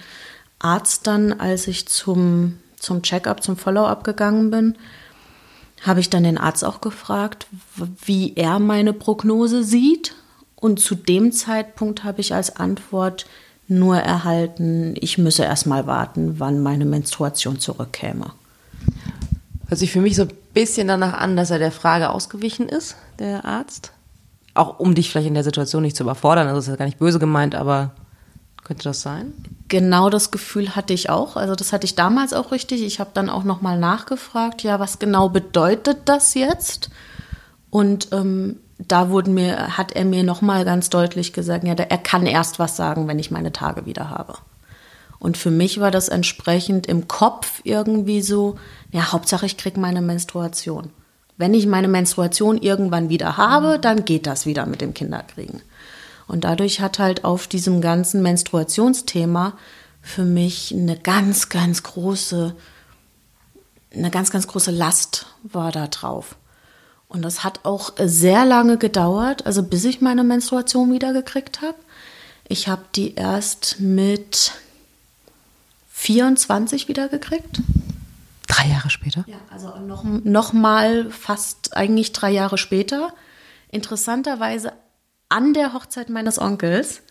[0.59, 4.75] Arzt dann, als ich zum, zum Check-up, zum Follow-up gegangen bin,
[5.81, 7.47] habe ich dann den Arzt auch gefragt,
[8.05, 10.15] wie er meine Prognose sieht.
[10.55, 13.27] Und zu dem Zeitpunkt habe ich als Antwort
[13.67, 18.31] nur erhalten, ich müsse erst mal warten, wann meine Menstruation zurückkäme.
[19.67, 22.95] Hört sich für mich so ein bisschen danach an, dass er der Frage ausgewichen ist,
[23.19, 23.91] der Arzt
[24.57, 26.47] auch um dich vielleicht in der Situation nicht zu überfordern.
[26.47, 27.91] Also das ist ja gar nicht böse gemeint, aber
[28.63, 29.33] könnte das sein?
[29.69, 31.37] Genau das Gefühl hatte ich auch.
[31.37, 32.83] Also das hatte ich damals auch richtig.
[32.83, 36.89] Ich habe dann auch noch mal nachgefragt, ja, was genau bedeutet das jetzt?
[37.69, 41.97] Und ähm, da wurden mir, hat er mir noch mal ganz deutlich gesagt, ja, er
[41.97, 44.35] kann erst was sagen, wenn ich meine Tage wieder habe.
[45.19, 48.57] Und für mich war das entsprechend im Kopf irgendwie so,
[48.91, 50.91] ja, Hauptsache ich kriege meine Menstruation.
[51.37, 55.61] Wenn ich meine Menstruation irgendwann wieder habe, dann geht das wieder mit dem Kinderkriegen.
[56.27, 59.53] Und dadurch hat halt auf diesem ganzen Menstruationsthema
[60.01, 62.55] für mich eine ganz, ganz große,
[63.93, 66.35] eine ganz, ganz große Last war da drauf.
[67.07, 71.77] Und das hat auch sehr lange gedauert, also bis ich meine Menstruation wiedergekriegt habe.
[72.49, 74.51] Ich habe die erst mit
[75.97, 77.61] 24 wiedergekriegt.
[78.47, 79.25] Drei Jahre später?
[79.27, 83.13] Ja, also noch, noch mal fast eigentlich drei Jahre später.
[83.71, 84.73] Interessanterweise
[85.27, 87.01] an der Hochzeit meines Onkels.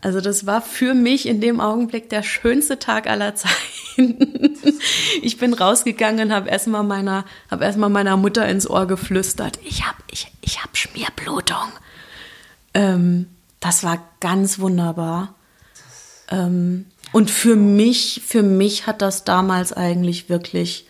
[0.00, 4.56] Also das war für mich in dem Augenblick der schönste Tag aller Zeiten.
[5.22, 9.86] ich bin rausgegangen und habe erstmal meiner, hab erst meiner Mutter ins Ohr geflüstert, ich
[9.86, 11.68] habe ich, ich hab Schmierblutung.
[12.72, 13.26] Ähm,
[13.60, 15.34] das war ganz wunderbar.
[16.30, 20.86] Ähm, und für mich, für mich hat das damals eigentlich wirklich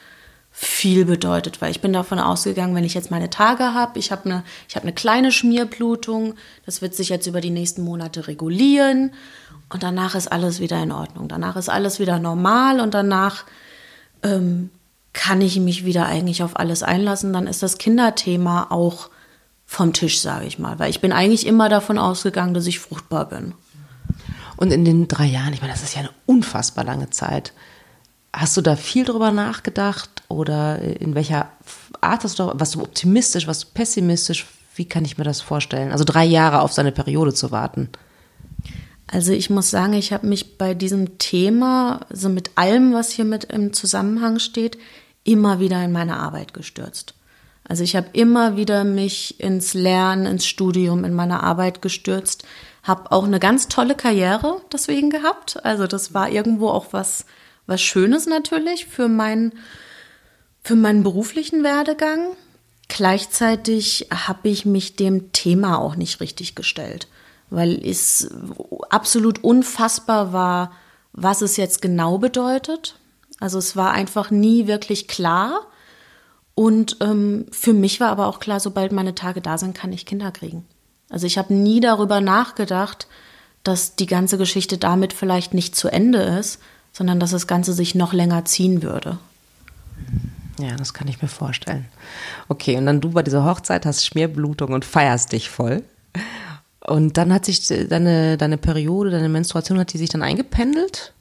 [0.52, 4.26] viel bedeutet, weil ich bin davon ausgegangen, wenn ich jetzt meine Tage habe, ich habe
[4.26, 6.34] eine ich eine kleine Schmierblutung,
[6.66, 9.12] das wird sich jetzt über die nächsten Monate regulieren
[9.72, 11.28] und danach ist alles wieder in Ordnung.
[11.28, 13.44] Danach ist alles wieder normal und danach
[14.22, 14.70] ähm,
[15.12, 17.32] kann ich mich wieder eigentlich auf alles einlassen.
[17.32, 19.10] Dann ist das Kinderthema auch
[19.64, 23.28] vom Tisch, sage ich mal, weil ich bin eigentlich immer davon ausgegangen, dass ich fruchtbar
[23.28, 23.54] bin.
[24.60, 27.54] Und in den drei Jahren, ich meine, das ist ja eine unfassbar lange Zeit.
[28.30, 31.50] Hast du da viel drüber nachgedacht oder in welcher
[32.02, 34.46] Art hast du, was du optimistisch, was du pessimistisch,
[34.76, 35.92] wie kann ich mir das vorstellen?
[35.92, 37.88] Also drei Jahre auf seine Periode zu warten.
[39.06, 43.24] Also ich muss sagen, ich habe mich bei diesem Thema, so mit allem, was hier
[43.24, 44.76] mit im Zusammenhang steht,
[45.24, 47.14] immer wieder in meine Arbeit gestürzt.
[47.64, 52.44] Also ich habe immer wieder mich ins Lernen, ins Studium, in meine Arbeit gestürzt,
[52.90, 55.64] habe auch eine ganz tolle Karriere deswegen gehabt.
[55.64, 57.24] Also das war irgendwo auch was,
[57.66, 59.52] was Schönes natürlich für meinen,
[60.62, 62.36] für meinen beruflichen Werdegang.
[62.88, 67.06] Gleichzeitig habe ich mich dem Thema auch nicht richtig gestellt,
[67.48, 68.28] weil es
[68.90, 70.72] absolut unfassbar war,
[71.12, 72.96] was es jetzt genau bedeutet.
[73.38, 75.66] Also es war einfach nie wirklich klar.
[76.56, 80.04] Und ähm, für mich war aber auch klar, sobald meine Tage da sind, kann ich
[80.04, 80.66] Kinder kriegen.
[81.10, 83.06] Also ich habe nie darüber nachgedacht,
[83.64, 86.60] dass die ganze Geschichte damit vielleicht nicht zu Ende ist,
[86.92, 89.18] sondern dass das Ganze sich noch länger ziehen würde.
[90.58, 91.86] Ja, das kann ich mir vorstellen.
[92.48, 95.82] Okay, und dann du bei dieser Hochzeit hast Schmierblutung und feierst dich voll.
[96.86, 101.12] Und dann hat sich deine, deine Periode, deine Menstruation, hat die sich dann eingependelt?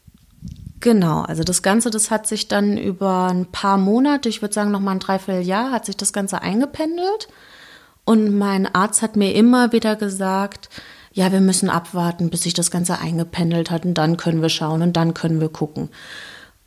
[0.80, 4.72] Genau, also das Ganze, das hat sich dann über ein paar Monate, ich würde sagen
[4.72, 7.28] noch mal ein Dreivierteljahr, hat sich das Ganze eingependelt.
[8.10, 10.70] Und mein Arzt hat mir immer wieder gesagt,
[11.12, 14.82] ja, wir müssen abwarten, bis sich das Ganze eingependelt hat und dann können wir schauen
[14.82, 15.90] und dann können wir gucken.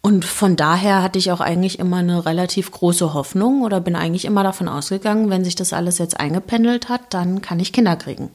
[0.03, 4.25] Und von daher hatte ich auch eigentlich immer eine relativ große Hoffnung oder bin eigentlich
[4.25, 8.31] immer davon ausgegangen, wenn sich das alles jetzt eingependelt hat, dann kann ich Kinder kriegen.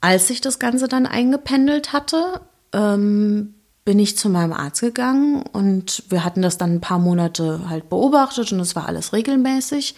[0.00, 2.40] Als sich das Ganze dann eingependelt hatte,
[2.72, 3.52] ähm,
[3.84, 7.90] bin ich zu meinem Arzt gegangen und wir hatten das dann ein paar Monate halt
[7.90, 9.96] beobachtet und es war alles regelmäßig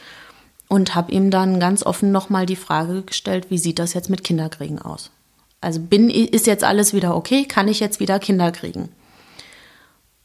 [0.71, 4.23] und habe ihm dann ganz offen nochmal die Frage gestellt, wie sieht das jetzt mit
[4.23, 5.11] Kinderkriegen aus?
[5.61, 7.45] Also bin, ist jetzt alles wieder okay?
[7.45, 8.89] Kann ich jetzt wieder Kinder kriegen?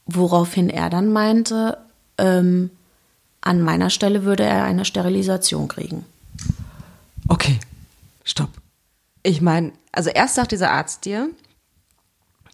[0.06, 1.78] Woraufhin er dann meinte,
[2.16, 2.70] ähm,
[3.40, 6.06] an meiner Stelle würde er eine Sterilisation kriegen.
[7.26, 7.58] Okay,
[8.22, 8.50] stopp.
[9.24, 11.28] Ich meine, also erst sagt dieser Arzt dir,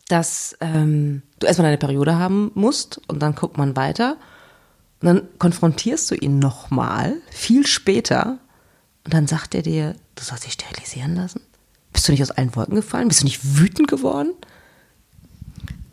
[0.08, 4.16] dass ähm, du erstmal deine Periode haben musst und dann guckt man weiter.
[5.02, 8.38] Und dann konfrontierst du ihn nochmal, viel später,
[9.04, 11.40] und dann sagt er dir, du sollst dich sterilisieren lassen?
[11.92, 13.08] Bist du nicht aus allen Wolken gefallen?
[13.08, 14.32] Bist du nicht wütend geworden?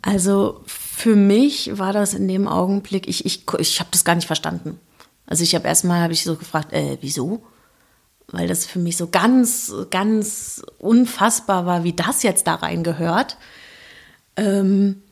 [0.02, 4.28] Also für mich war das in dem Augenblick, ich, ich, ich habe das gar nicht
[4.28, 4.78] verstanden.
[5.26, 7.42] Also ich habe erstmal habe so gefragt, äh, wieso?
[8.28, 13.36] Weil das für mich so ganz, ganz unfassbar war, wie das jetzt da reingehört.
[14.36, 15.02] Ähm,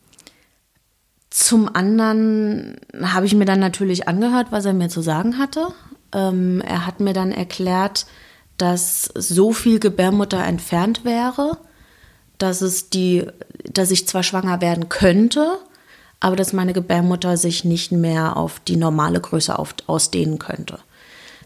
[1.39, 5.69] zum anderen habe ich mir dann natürlich angehört, was er mir zu sagen hatte.
[6.13, 8.07] Ähm, er hat mir dann erklärt,
[8.57, 11.59] dass so viel Gebärmutter entfernt wäre,
[12.39, 13.25] dass es die,
[13.73, 15.61] dass ich zwar schwanger werden könnte,
[16.19, 20.81] aber dass meine Gebärmutter sich nicht mehr auf die normale Größe auf, ausdehnen könnte.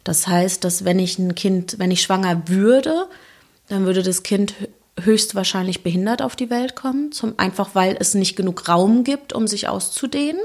[0.04, 3.08] Das heißt, dass wenn ich ein Kind, wenn ich schwanger würde,
[3.68, 4.54] dann würde das Kind
[5.00, 9.46] höchstwahrscheinlich behindert auf die Welt kommen, zum, einfach weil es nicht genug Raum gibt, um
[9.46, 10.40] sich auszudehnen.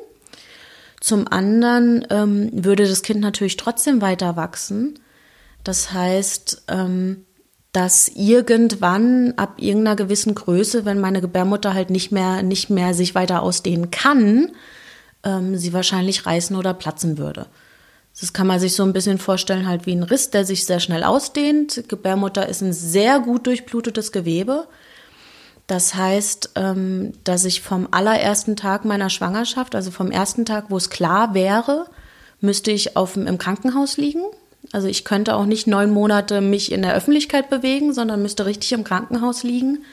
[0.99, 4.99] Zum anderen ähm, würde das Kind natürlich trotzdem weiter wachsen.
[5.63, 7.25] Das heißt, ähm,
[7.71, 13.13] dass irgendwann ab irgendeiner gewissen Größe, wenn meine Gebärmutter halt nicht mehr, nicht mehr sich
[13.13, 14.51] weiter ausdehnen kann,
[15.23, 17.47] ähm, sie wahrscheinlich reißen oder platzen würde.
[18.19, 20.79] Das kann man sich so ein bisschen vorstellen, halt wie ein Riss, der sich sehr
[20.79, 21.83] schnell ausdehnt.
[21.87, 24.67] Gebärmutter ist ein sehr gut durchblutetes Gewebe.
[25.67, 30.77] Das heißt, ähm, dass ich vom allerersten Tag meiner Schwangerschaft, also vom ersten Tag, wo
[30.77, 31.85] es klar wäre,
[32.39, 34.23] müsste ich auf, im Krankenhaus liegen.
[34.71, 38.71] Also ich könnte auch nicht neun Monate mich in der Öffentlichkeit bewegen, sondern müsste richtig
[38.71, 39.83] im Krankenhaus liegen.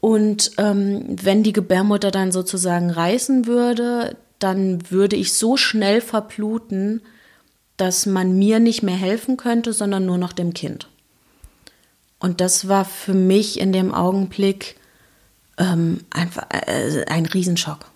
[0.00, 7.02] Und ähm, wenn die Gebärmutter dann sozusagen reißen würde, dann würde ich so schnell verbluten,
[7.76, 10.88] dass man mir nicht mehr helfen könnte, sondern nur noch dem Kind.
[12.18, 14.76] Und das war für mich in dem Augenblick
[15.58, 17.86] ähm, einfach äh, ein Riesenschock.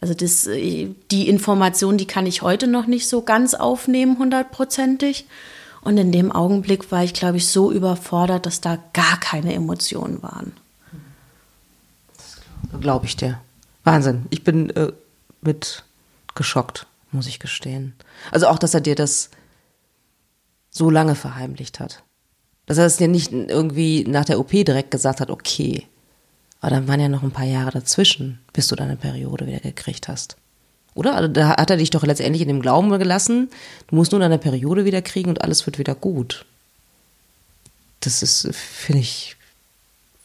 [0.00, 5.26] Also das, die Information, die kann ich heute noch nicht so ganz aufnehmen, hundertprozentig.
[5.80, 10.22] Und in dem Augenblick war ich, glaube ich, so überfordert, dass da gar keine Emotionen
[10.22, 10.52] waren.
[12.12, 13.38] Das glaube ich dir.
[13.84, 14.26] Wahnsinn.
[14.30, 14.92] Ich bin äh,
[15.42, 15.84] mit
[16.34, 16.86] geschockt.
[17.10, 17.94] muss ich gestehen.
[18.30, 19.28] Also auch, dass er dir das
[20.70, 22.02] so lange verheimlicht hat.
[22.66, 25.86] Dass er es dir nicht irgendwie nach der OP direkt gesagt hat, okay.
[26.60, 30.08] Aber dann waren ja noch ein paar Jahre dazwischen, bis du deine Periode wieder gekriegt
[30.08, 30.36] hast.
[30.94, 31.16] Oder?
[31.16, 33.50] Also da hat er dich doch letztendlich in dem Glauben gelassen,
[33.88, 36.44] du musst nur deine Periode wieder kriegen und alles wird wieder gut.
[38.00, 39.36] Das ist, finde ich,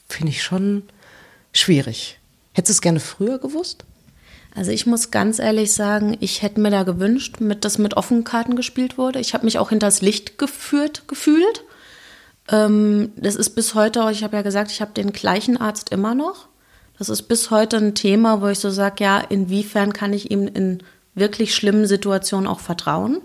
[0.08, 0.84] finde ich schon
[1.54, 2.20] schwierig.
[2.54, 3.86] Hättest du es gerne früher gewusst?
[4.58, 8.24] Also ich muss ganz ehrlich sagen, ich hätte mir da gewünscht, mit, dass mit offenen
[8.24, 9.20] Karten gespielt wurde.
[9.20, 11.64] Ich habe mich auch hinters Licht geführt, gefühlt.
[12.50, 16.16] Ähm, das ist bis heute, ich habe ja gesagt, ich habe den gleichen Arzt immer
[16.16, 16.48] noch.
[16.98, 20.48] Das ist bis heute ein Thema, wo ich so sage, ja, inwiefern kann ich ihm
[20.48, 20.82] in
[21.14, 23.22] wirklich schlimmen Situationen auch vertrauen?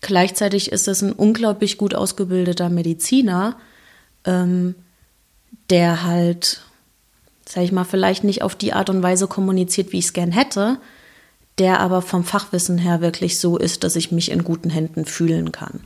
[0.00, 3.54] Gleichzeitig ist es ein unglaublich gut ausgebildeter Mediziner,
[4.24, 4.74] ähm,
[5.70, 6.62] der halt,
[7.48, 10.32] sag ich mal, vielleicht nicht auf die Art und Weise kommuniziert, wie ich es gern
[10.32, 10.78] hätte,
[11.58, 15.52] der aber vom Fachwissen her wirklich so ist, dass ich mich in guten Händen fühlen
[15.52, 15.80] kann.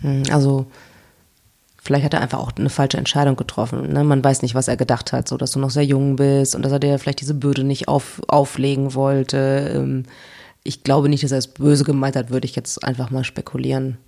[0.00, 0.66] Hm, also
[1.84, 3.92] Vielleicht hat er einfach auch eine falsche Entscheidung getroffen.
[3.92, 4.04] Ne?
[4.04, 6.62] Man weiß nicht, was er gedacht hat, so dass du noch sehr jung bist und
[6.62, 9.72] dass er dir vielleicht diese Bürde nicht auf, auflegen wollte.
[9.74, 10.04] Ähm,
[10.62, 13.98] ich glaube nicht, dass er es böse gemeint hat, würde ich jetzt einfach mal spekulieren.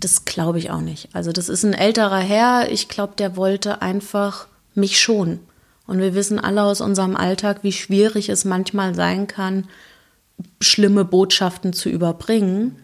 [0.00, 1.08] Das glaube ich auch nicht.
[1.12, 2.68] Also das ist ein älterer Herr.
[2.72, 5.38] Ich glaube, der wollte einfach mich schonen.
[5.88, 9.66] Und wir wissen alle aus unserem Alltag, wie schwierig es manchmal sein kann,
[10.60, 12.76] schlimme Botschaften zu überbringen.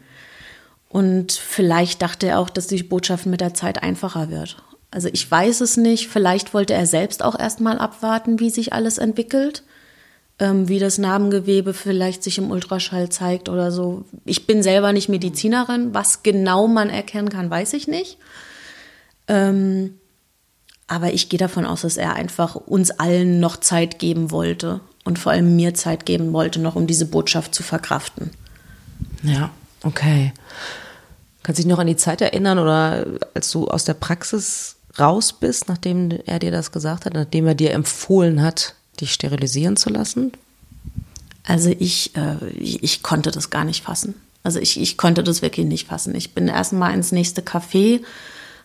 [0.89, 4.57] Und vielleicht dachte er auch, dass die Botschaft mit der Zeit einfacher wird.
[4.91, 6.09] Also ich weiß es nicht.
[6.09, 9.65] Vielleicht wollte er selbst auch erstmal abwarten, wie sich alles entwickelt,
[10.39, 14.07] ähm, wie das Narbengewebe vielleicht sich im Ultraschall zeigt oder so.
[14.25, 15.93] Ich bin selber nicht Medizinerin.
[15.93, 18.17] Was genau man erkennen kann, weiß ich nicht.
[19.29, 19.99] Ähm,
[20.87, 25.19] aber ich gehe davon aus, dass er einfach uns allen noch Zeit geben wollte und
[25.19, 28.31] vor allem mir Zeit geben wollte, noch um diese Botschaft zu verkraften.
[29.23, 29.51] Ja,
[29.83, 30.33] okay.
[31.43, 35.33] Kannst du dich noch an die Zeit erinnern oder als du aus der Praxis raus
[35.33, 39.91] bist, nachdem er dir das gesagt hat, nachdem er dir empfohlen hat, dich sterilisieren zu
[39.91, 40.33] lassen?
[41.47, 44.15] Also ich, äh, ich, ich, konnte das gar nicht fassen.
[44.43, 46.15] Also ich, ich konnte das wirklich nicht fassen.
[46.15, 48.01] Ich bin erstmal ins nächste Café,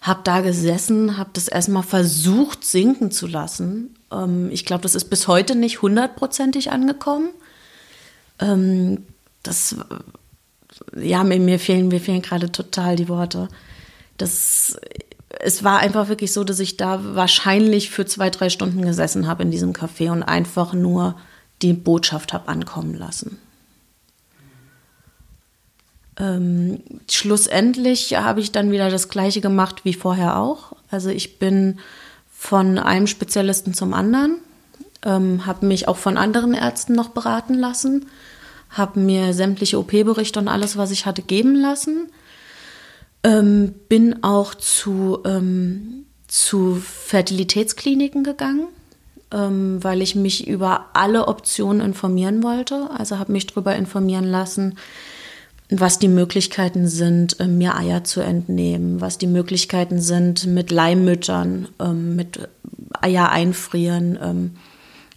[0.01, 3.95] habe da gesessen, habe das erstmal versucht sinken zu lassen.
[4.11, 7.29] Ähm, ich glaube, das ist bis heute nicht hundertprozentig angekommen.
[8.39, 9.05] Ähm,
[9.43, 9.75] das
[10.95, 13.49] ja, mir, mir fehlen, mir fehlen gerade total die Worte.
[14.17, 14.79] Das,
[15.39, 19.43] es war einfach wirklich so, dass ich da wahrscheinlich für zwei, drei Stunden gesessen habe
[19.43, 21.15] in diesem Café und einfach nur
[21.61, 23.37] die Botschaft habe ankommen lassen.
[26.19, 30.73] Ähm, schlussendlich habe ich dann wieder das gleiche gemacht wie vorher auch.
[30.91, 31.79] Also ich bin
[32.31, 34.37] von einem Spezialisten zum anderen,
[35.05, 38.05] ähm, habe mich auch von anderen Ärzten noch beraten lassen
[38.69, 42.09] habe mir sämtliche OP-Berichte und alles, was ich hatte, geben lassen.
[43.23, 48.67] Ähm, bin auch zu, ähm, zu Fertilitätskliniken gegangen,
[49.31, 52.89] ähm, weil ich mich über alle Optionen informieren wollte.
[52.95, 54.77] Also habe mich darüber informieren lassen,
[55.69, 61.67] was die Möglichkeiten sind, äh, mir Eier zu entnehmen, was die Möglichkeiten sind mit Leihmüttern,
[61.79, 62.49] ähm, mit
[63.01, 64.51] Eier einfrieren ähm,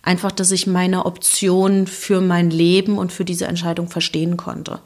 [0.03, 4.81] Einfach, dass ich meine Option für mein Leben und für diese Entscheidung verstehen konnte.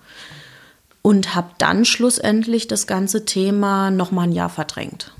[1.00, 5.14] Und habe dann schlussendlich das ganze Thema nochmal ein Jahr verdrängt.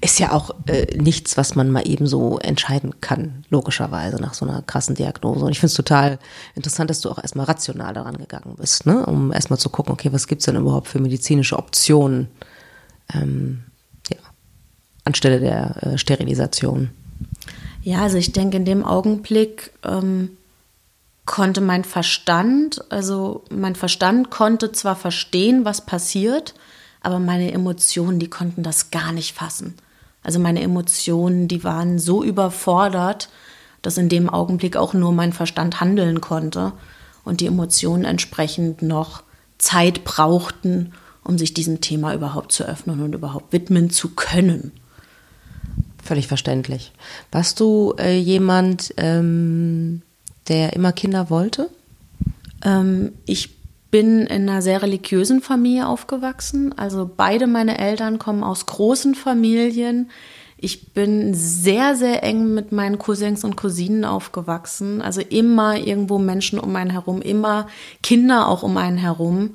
[0.00, 4.46] Ist ja auch äh, nichts, was man mal eben so entscheiden kann, logischerweise, nach so
[4.46, 5.44] einer krassen Diagnose.
[5.44, 6.18] Und ich finde es total
[6.54, 9.04] interessant, dass du auch erstmal rational daran gegangen bist, ne?
[9.06, 12.28] um erstmal zu gucken, okay, was gibt es denn überhaupt für medizinische Optionen
[13.12, 13.64] ähm,
[14.08, 14.18] ja,
[15.04, 16.90] anstelle der äh, Sterilisation.
[17.82, 20.36] Ja, also ich denke, in dem Augenblick ähm,
[21.24, 26.54] konnte mein Verstand, also mein Verstand konnte zwar verstehen, was passiert,
[27.00, 29.74] aber meine Emotionen, die konnten das gar nicht fassen.
[30.22, 33.28] Also meine Emotionen, die waren so überfordert,
[33.82, 36.72] dass in dem Augenblick auch nur mein Verstand handeln konnte
[37.24, 39.22] und die Emotionen entsprechend noch
[39.58, 40.92] Zeit brauchten,
[41.24, 44.72] um sich diesem Thema überhaupt zu öffnen und überhaupt widmen zu können.
[46.02, 46.92] Völlig verständlich.
[47.30, 50.02] Warst du äh, jemand, ähm,
[50.48, 51.68] der immer Kinder wollte?
[52.64, 53.57] Ähm, ich
[53.90, 56.76] bin in einer sehr religiösen Familie aufgewachsen.
[56.76, 60.10] Also beide meine Eltern kommen aus großen Familien.
[60.56, 65.00] Ich bin sehr, sehr eng mit meinen Cousins und Cousinen aufgewachsen.
[65.00, 67.68] Also immer irgendwo Menschen um einen herum, immer
[68.02, 69.54] Kinder auch um einen herum.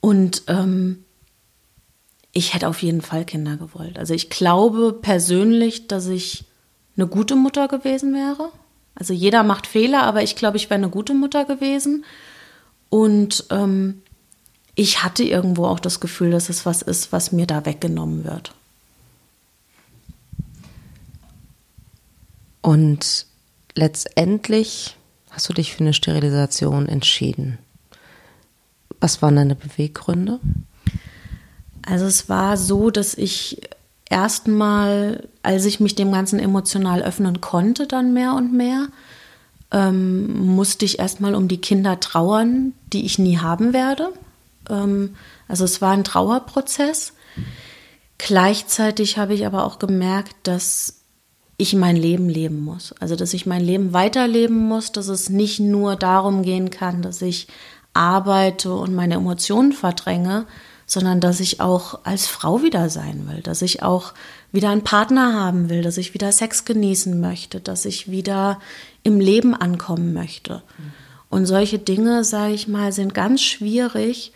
[0.00, 1.04] Und ähm,
[2.32, 3.98] ich hätte auf jeden Fall Kinder gewollt.
[3.98, 6.44] Also ich glaube persönlich, dass ich
[6.96, 8.50] eine gute Mutter gewesen wäre.
[8.94, 12.04] Also jeder macht Fehler, aber ich glaube, ich wäre eine gute Mutter gewesen.
[12.90, 14.02] Und ähm,
[14.74, 18.54] ich hatte irgendwo auch das Gefühl, dass es was ist, was mir da weggenommen wird.
[22.62, 23.26] Und
[23.74, 24.96] letztendlich
[25.30, 27.58] hast du dich für eine Sterilisation entschieden.
[29.00, 30.40] Was waren deine Beweggründe?
[31.86, 33.60] Also es war so, dass ich
[34.10, 38.88] erstmal, als ich mich dem Ganzen emotional öffnen konnte, dann mehr und mehr,
[39.70, 44.12] ähm, musste ich erstmal um die Kinder trauern, die ich nie haben werde.
[44.68, 45.16] Ähm,
[45.46, 47.12] also es war ein Trauerprozess.
[48.18, 50.98] Gleichzeitig habe ich aber auch gemerkt, dass
[51.56, 52.94] ich mein Leben leben muss.
[53.00, 57.20] Also dass ich mein Leben weiterleben muss, dass es nicht nur darum gehen kann, dass
[57.20, 57.48] ich
[57.94, 60.46] arbeite und meine Emotionen verdränge,
[60.86, 64.14] sondern dass ich auch als Frau wieder sein will, dass ich auch
[64.52, 68.58] wieder einen Partner haben will, dass ich wieder Sex genießen möchte, dass ich wieder
[69.08, 70.62] im Leben ankommen möchte.
[71.30, 74.32] Und solche Dinge, sage ich mal, sind ganz schwierig,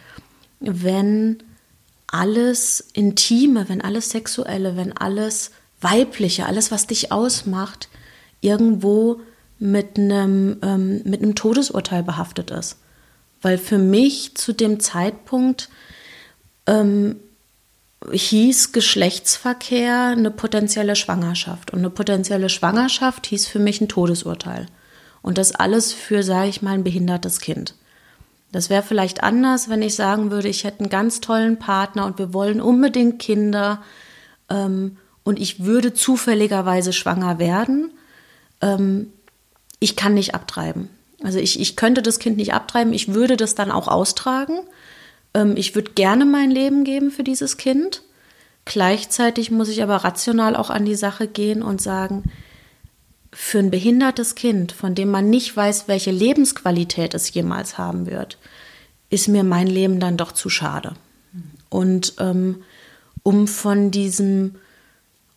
[0.60, 1.42] wenn
[2.06, 5.50] alles Intime, wenn alles Sexuelle, wenn alles
[5.80, 7.88] Weibliche, alles, was dich ausmacht,
[8.40, 9.20] irgendwo
[9.58, 12.78] mit einem, ähm, mit einem Todesurteil behaftet ist.
[13.40, 15.68] Weil für mich zu dem Zeitpunkt
[16.66, 17.16] ähm,
[18.10, 21.72] hieß Geschlechtsverkehr eine potenzielle Schwangerschaft.
[21.72, 24.66] Und eine potenzielle Schwangerschaft hieß für mich ein Todesurteil.
[25.22, 27.74] Und das alles für, sage ich mal, ein behindertes Kind.
[28.50, 32.18] Das wäre vielleicht anders, wenn ich sagen würde, ich hätte einen ganz tollen Partner und
[32.18, 33.82] wir wollen unbedingt Kinder
[34.50, 37.90] ähm, und ich würde zufälligerweise schwanger werden.
[38.60, 39.10] Ähm,
[39.78, 40.90] ich kann nicht abtreiben.
[41.22, 44.58] Also ich, ich könnte das Kind nicht abtreiben, ich würde das dann auch austragen.
[45.34, 48.02] Ähm, ich würde gerne mein Leben geben für dieses Kind.
[48.64, 52.24] Gleichzeitig muss ich aber rational auch an die Sache gehen und sagen,
[53.32, 58.38] für ein behindertes Kind, von dem man nicht weiß, welche Lebensqualität es jemals haben wird,
[59.08, 60.94] ist mir mein Leben dann doch zu schade.
[61.70, 62.62] Und ähm,
[63.22, 64.56] um von diesem,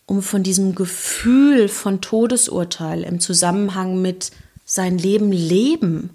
[0.05, 4.31] um von diesem Gefühl von Todesurteil im Zusammenhang mit
[4.65, 6.09] sein Leben leben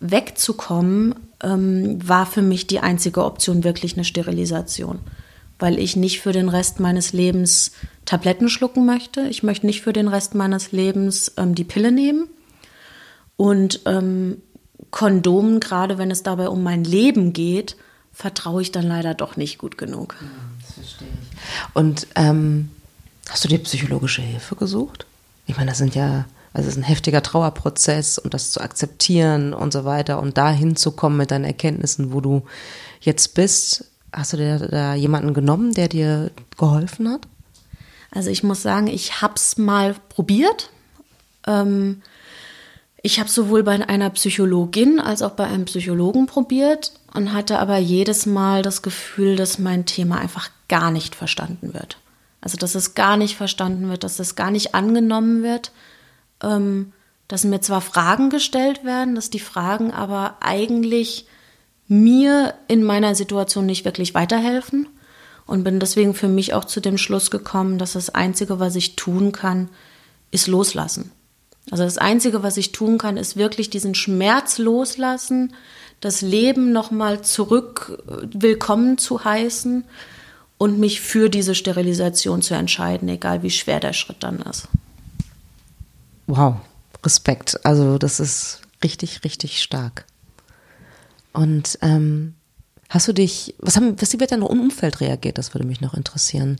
[0.00, 5.00] wegzukommen, ähm, war für mich die einzige Option wirklich eine Sterilisation,
[5.58, 7.72] weil ich nicht für den Rest meines Lebens
[8.04, 9.22] Tabletten schlucken möchte.
[9.28, 12.28] Ich möchte nicht für den Rest meines Lebens ähm, die Pille nehmen.
[13.36, 14.42] Und ähm,
[14.90, 17.76] Kondomen, gerade wenn es dabei um mein Leben geht,
[18.12, 20.16] vertraue ich dann leider doch nicht gut genug.
[20.60, 21.74] Das verstehe ich.
[21.74, 22.70] Und ähm,
[23.28, 25.06] hast du dir psychologische Hilfe gesucht?
[25.46, 29.52] Ich meine, das sind ja also es ist ein heftiger Trauerprozess und das zu akzeptieren
[29.52, 32.42] und so weiter und da hinzukommen mit deinen Erkenntnissen, wo du
[33.00, 33.84] jetzt bist.
[34.12, 37.28] Hast du dir da jemanden genommen, der dir geholfen hat?
[38.10, 40.70] Also ich muss sagen, ich habe es mal probiert.
[41.46, 42.02] Ähm,
[43.02, 47.76] ich habe sowohl bei einer Psychologin als auch bei einem Psychologen probiert und hatte aber
[47.76, 51.98] jedes Mal das Gefühl, dass mein Thema einfach gar nicht verstanden wird.
[52.40, 55.70] Also dass es gar nicht verstanden wird, dass es gar nicht angenommen wird
[56.42, 56.92] ähm,
[57.28, 61.26] dass mir zwar Fragen gestellt werden, dass die Fragen aber eigentlich
[61.86, 64.88] mir in meiner Situation nicht wirklich weiterhelfen
[65.46, 68.96] und bin deswegen für mich auch zu dem Schluss gekommen, dass das Einzige, was ich
[68.96, 69.68] tun kann,
[70.30, 71.12] ist loslassen.
[71.70, 75.54] Also das Einzige, was ich tun kann, ist wirklich diesen Schmerz loslassen,
[76.00, 79.84] das Leben nochmal zurück äh, willkommen zu heißen
[80.56, 84.68] und mich für diese Sterilisation zu entscheiden, egal wie schwer der Schritt dann ist
[86.28, 86.54] wow,
[87.04, 87.58] Respekt.
[87.64, 90.04] Also das ist richtig, richtig stark.
[91.32, 92.34] Und ähm,
[92.88, 95.38] hast du dich, was haben, was wie wird dein Umfeld reagiert?
[95.38, 96.58] Das würde mich noch interessieren.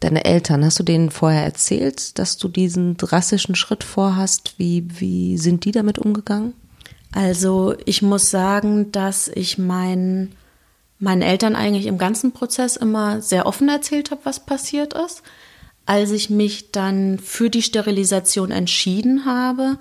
[0.00, 4.54] Deine Eltern, hast du denen vorher erzählt, dass du diesen drastischen Schritt vorhast?
[4.58, 6.52] Wie, wie sind die damit umgegangen?
[7.12, 10.32] Also ich muss sagen, dass ich mein,
[10.98, 15.22] meinen Eltern eigentlich im ganzen Prozess immer sehr offen erzählt habe, was passiert ist.
[15.86, 19.78] Als ich mich dann für die Sterilisation entschieden habe,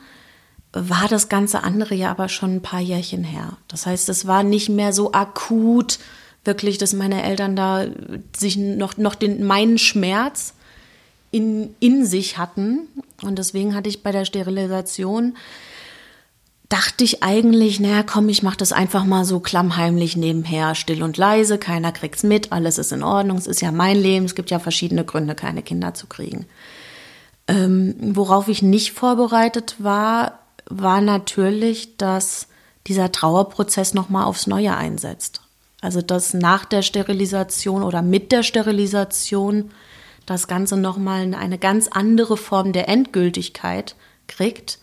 [0.72, 3.58] war das ganze andere ja aber schon ein paar Jährchen her.
[3.68, 6.00] Das heißt, es war nicht mehr so akut,
[6.44, 7.86] wirklich, dass meine Eltern da
[8.36, 10.54] sich noch, noch den, meinen Schmerz
[11.32, 12.88] in, in sich hatten.
[13.24, 15.36] Und deswegen hatte ich bei der Sterilisation
[16.70, 21.18] dachte ich eigentlich, naja, komm, ich mache das einfach mal so klammheimlich nebenher, still und
[21.18, 24.50] leise, keiner kriegt's mit, alles ist in Ordnung, es ist ja mein Leben, es gibt
[24.52, 26.46] ja verschiedene Gründe, keine Kinder zu kriegen.
[27.48, 32.48] Ähm, worauf ich nicht vorbereitet war, war natürlich, dass
[32.88, 35.42] dieser Trauerprozess nochmal aufs Neue einsetzt.
[35.82, 39.72] Also dass nach der Sterilisation oder mit der Sterilisation
[40.26, 43.96] das Ganze nochmal eine ganz andere Form der Endgültigkeit
[44.28, 44.80] kriegt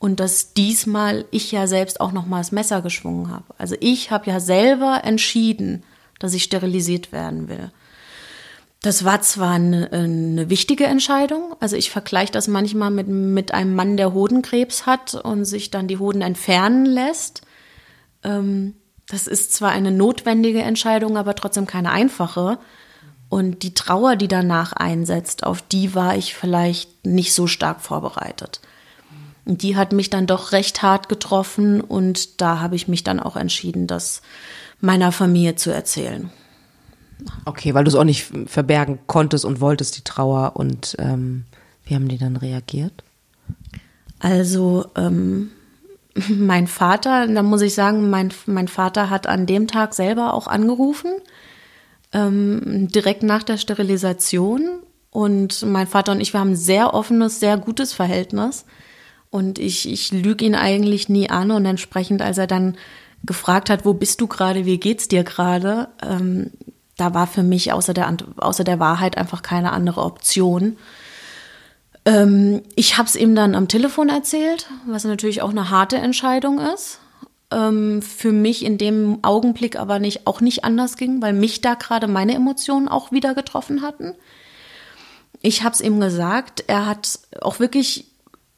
[0.00, 3.44] und dass diesmal ich ja selbst auch noch mal das Messer geschwungen habe.
[3.58, 5.84] Also ich habe ja selber entschieden,
[6.18, 7.70] dass ich sterilisiert werden will.
[8.80, 13.74] Das war zwar eine, eine wichtige Entscheidung, also ich vergleiche das manchmal mit, mit einem
[13.74, 17.42] Mann, der Hodenkrebs hat und sich dann die Hoden entfernen lässt.
[18.24, 18.74] Ähm,
[19.06, 22.58] das ist zwar eine notwendige Entscheidung, aber trotzdem keine einfache.
[23.28, 28.62] Und die Trauer, die danach einsetzt, auf die war ich vielleicht nicht so stark vorbereitet.
[29.56, 33.36] Die hat mich dann doch recht hart getroffen und da habe ich mich dann auch
[33.36, 34.22] entschieden, das
[34.80, 36.30] meiner Familie zu erzählen.
[37.44, 40.52] Okay, weil du es auch nicht verbergen konntest und wolltest, die Trauer.
[40.54, 41.44] Und ähm,
[41.84, 43.02] wie haben die dann reagiert?
[44.20, 45.50] Also, ähm,
[46.28, 50.46] mein Vater, da muss ich sagen, mein, mein Vater hat an dem Tag selber auch
[50.46, 51.10] angerufen,
[52.12, 54.80] ähm, direkt nach der Sterilisation.
[55.10, 58.64] Und mein Vater und ich, wir haben ein sehr offenes, sehr gutes Verhältnis.
[59.30, 61.50] Und ich, ich lüge ihn eigentlich nie an.
[61.50, 62.76] Und entsprechend, als er dann
[63.24, 66.50] gefragt hat, wo bist du gerade, wie geht's dir gerade, ähm,
[66.96, 70.76] da war für mich außer der, außer der Wahrheit einfach keine andere Option.
[72.04, 76.58] Ähm, ich habe es ihm dann am Telefon erzählt, was natürlich auch eine harte Entscheidung
[76.58, 76.98] ist.
[77.50, 81.74] Ähm, für mich in dem Augenblick aber nicht, auch nicht anders ging, weil mich da
[81.74, 84.14] gerade meine Emotionen auch wieder getroffen hatten.
[85.42, 88.09] Ich habe es ihm gesagt, er hat auch wirklich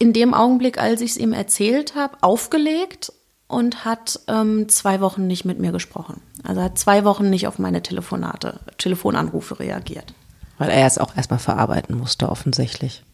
[0.02, 3.12] in dem Augenblick, als ich es ihm erzählt habe, aufgelegt
[3.46, 6.20] und hat ähm, zwei Wochen nicht mit mir gesprochen.
[6.42, 10.12] Also hat zwei Wochen nicht auf meine Telefonate, Telefonanrufe reagiert.
[10.58, 13.04] Weil er es auch erstmal verarbeiten musste, offensichtlich.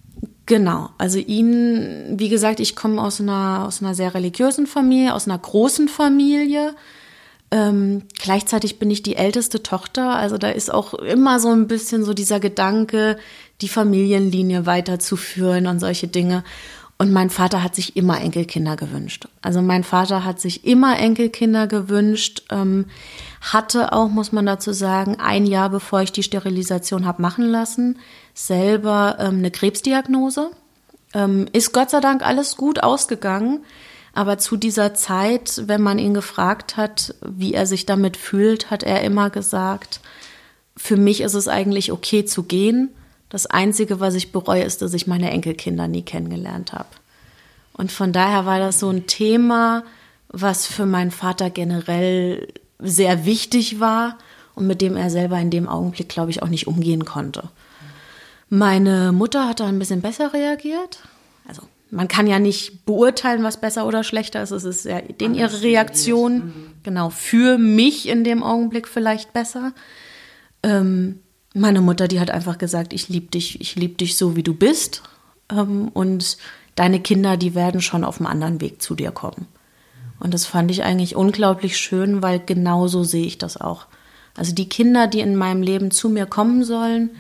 [0.47, 5.29] Genau, also ihn, wie gesagt, ich komme aus einer, aus einer sehr religiösen Familie, aus
[5.29, 6.75] einer großen Familie.
[7.51, 12.03] Ähm, gleichzeitig bin ich die älteste Tochter, also da ist auch immer so ein bisschen
[12.05, 13.19] so dieser Gedanke,
[13.61, 16.45] die Familienlinie weiterzuführen und solche Dinge.
[17.01, 19.29] Und mein Vater hat sich immer Enkelkinder gewünscht.
[19.41, 22.87] Also mein Vater hat sich immer Enkelkinder gewünscht, ähm,
[23.41, 28.01] hatte auch, muss man dazu sagen, ein Jahr bevor ich die Sterilisation habe machen lassen,
[28.35, 30.51] selber ähm, eine Krebsdiagnose.
[31.15, 33.61] Ähm, ist Gott sei Dank alles gut ausgegangen.
[34.13, 38.83] Aber zu dieser Zeit, wenn man ihn gefragt hat, wie er sich damit fühlt, hat
[38.83, 40.01] er immer gesagt,
[40.77, 42.91] für mich ist es eigentlich okay zu gehen.
[43.29, 46.89] Das Einzige, was ich bereue, ist, dass ich meine Enkelkinder nie kennengelernt habe.
[47.75, 49.85] Und von daher war das so ein Thema,
[50.29, 52.49] was für meinen Vater generell
[52.79, 54.19] sehr wichtig war
[54.55, 57.49] und mit dem er selber in dem Augenblick, glaube ich, auch nicht umgehen konnte.
[58.51, 61.01] Meine Mutter hat da ein bisschen besser reagiert.
[61.47, 64.51] Also man kann ja nicht beurteilen, was besser oder schlechter ist.
[64.51, 66.71] Es ist ja den ihre Reaktion, mhm.
[66.83, 69.73] genau, für mich in dem Augenblick vielleicht besser.
[70.63, 71.21] Ähm,
[71.59, 74.55] meine Mutter, die hat einfach gesagt, ich liebe dich, ich liebe dich so, wie du
[74.55, 75.03] bist.
[75.51, 76.39] Ähm, und
[76.75, 79.47] deine Kinder, die werden schon auf einem anderen Weg zu dir kommen.
[80.21, 83.87] Und das fand ich eigentlich unglaublich schön, weil genau so sehe ich das auch.
[84.37, 87.11] Also die Kinder, die in meinem Leben zu mir kommen sollen,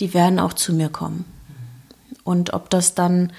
[0.00, 1.24] die werden auch zu mir kommen.
[2.24, 3.32] Und ob das dann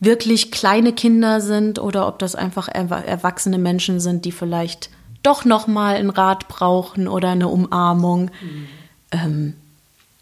[0.00, 4.90] wirklich kleine Kinder sind oder ob das einfach erwachsene Menschen sind, die vielleicht
[5.22, 8.30] doch noch mal einen Rat brauchen oder eine Umarmung.
[8.40, 8.66] Mhm.
[9.10, 9.54] Ähm,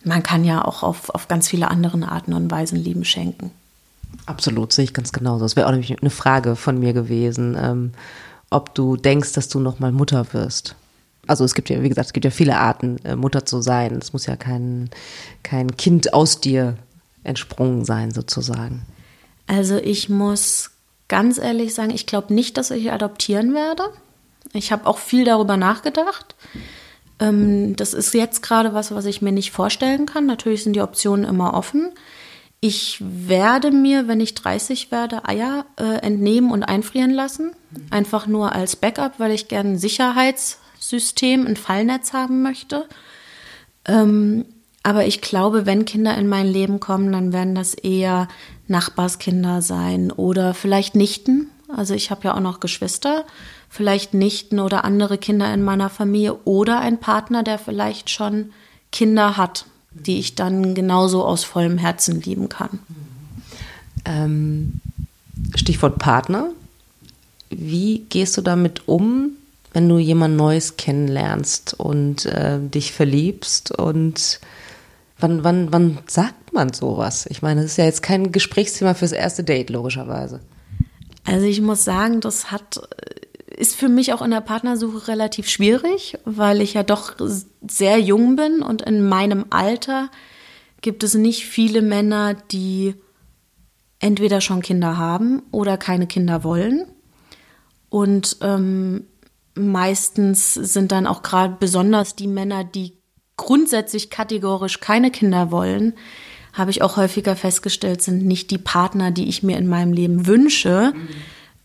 [0.05, 3.51] man kann ja auch auf, auf ganz viele andere Arten und Weisen Lieben schenken.
[4.27, 5.45] Absolut, sehe ich ganz genauso.
[5.45, 7.93] Das wäre auch nämlich eine Frage von mir gewesen, ähm,
[8.51, 10.77] ob du denkst, dass du noch mal Mutter wirst
[11.27, 13.97] also es gibt ja, wie gesagt, es gibt ja viele Arten, äh, Mutter zu sein.
[13.97, 14.91] Es muss ja kein,
[15.43, 16.77] kein Kind aus dir
[17.25, 18.83] entsprungen sein, sozusagen.
[19.47, 20.71] Also ich muss
[21.09, 23.85] ganz ehrlich sagen, ich glaube nicht, dass ich adoptieren werde.
[24.53, 26.35] Ich habe auch viel darüber nachgedacht.
[26.55, 26.63] Ähm,
[27.77, 30.27] das ist jetzt gerade was, was ich mir nicht vorstellen kann.
[30.27, 31.91] Natürlich sind die Optionen immer offen.
[32.61, 37.53] Ich werde mir, wenn ich 30 werde, Eier äh, entnehmen und einfrieren lassen.
[37.91, 42.87] Einfach nur als Backup, weil ich gerne Sicherheits- System, ein Fallnetz haben möchte.
[43.87, 44.45] Ähm,
[44.83, 48.29] aber ich glaube, wenn Kinder in mein Leben kommen, dann werden das eher
[48.67, 51.49] Nachbarskinder sein oder vielleicht Nichten.
[51.69, 53.25] Also ich habe ja auch noch Geschwister,
[53.73, 58.53] vielleicht Nichten oder andere Kinder in meiner Familie oder ein Partner, der vielleicht schon
[58.93, 62.81] Kinder hat, die ich dann genauso aus vollem Herzen lieben kann.
[64.05, 64.83] Ähm,
[65.55, 66.51] Stichwort Partner.
[67.49, 69.31] Wie gehst du damit um,
[69.73, 74.39] wenn du jemand Neues kennenlernst und äh, dich verliebst und
[75.19, 77.25] wann, wann, wann sagt man sowas?
[77.31, 80.41] Ich meine, das ist ja jetzt kein Gesprächsthema fürs erste Date, logischerweise.
[81.25, 82.83] Also ich muss sagen, das hat
[83.57, 87.15] ist für mich auch in der Partnersuche relativ schwierig, weil ich ja doch
[87.67, 90.11] sehr jung bin und in meinem Alter
[90.81, 92.95] gibt es nicht viele Männer, die
[94.01, 96.87] entweder schon Kinder haben oder keine Kinder wollen.
[97.89, 99.05] Und ähm,
[99.55, 102.99] meistens sind dann auch gerade besonders die Männer, die
[103.37, 105.95] grundsätzlich kategorisch keine Kinder wollen,
[106.53, 110.27] habe ich auch häufiger festgestellt, sind nicht die Partner, die ich mir in meinem Leben
[110.27, 111.09] wünsche, mhm.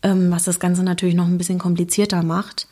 [0.02, 2.68] Ähm, was das Ganze natürlich noch ein bisschen komplizierter macht.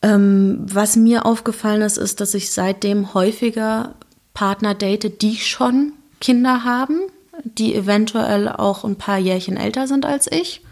[0.00, 3.94] Ähm, was mir aufgefallen ist, ist, dass ich seitdem häufiger
[4.32, 7.00] Partner date, die schon Kinder haben,
[7.44, 10.62] die eventuell auch ein paar Jährchen älter sind als ich,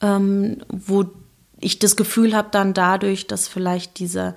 [0.00, 1.06] ähm, wo
[1.60, 4.34] ich das Gefühl habe, dann dadurch, dass vielleicht dieser,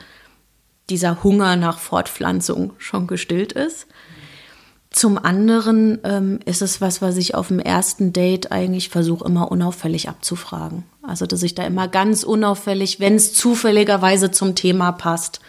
[0.89, 3.87] dieser Hunger nach Fortpflanzung schon gestillt ist.
[4.93, 9.51] Zum anderen ähm, ist es was, was ich auf dem ersten Date eigentlich versuche, immer
[9.51, 10.83] unauffällig abzufragen.
[11.01, 15.41] Also, dass ich da immer ganz unauffällig, wenn es zufälligerweise zum Thema passt,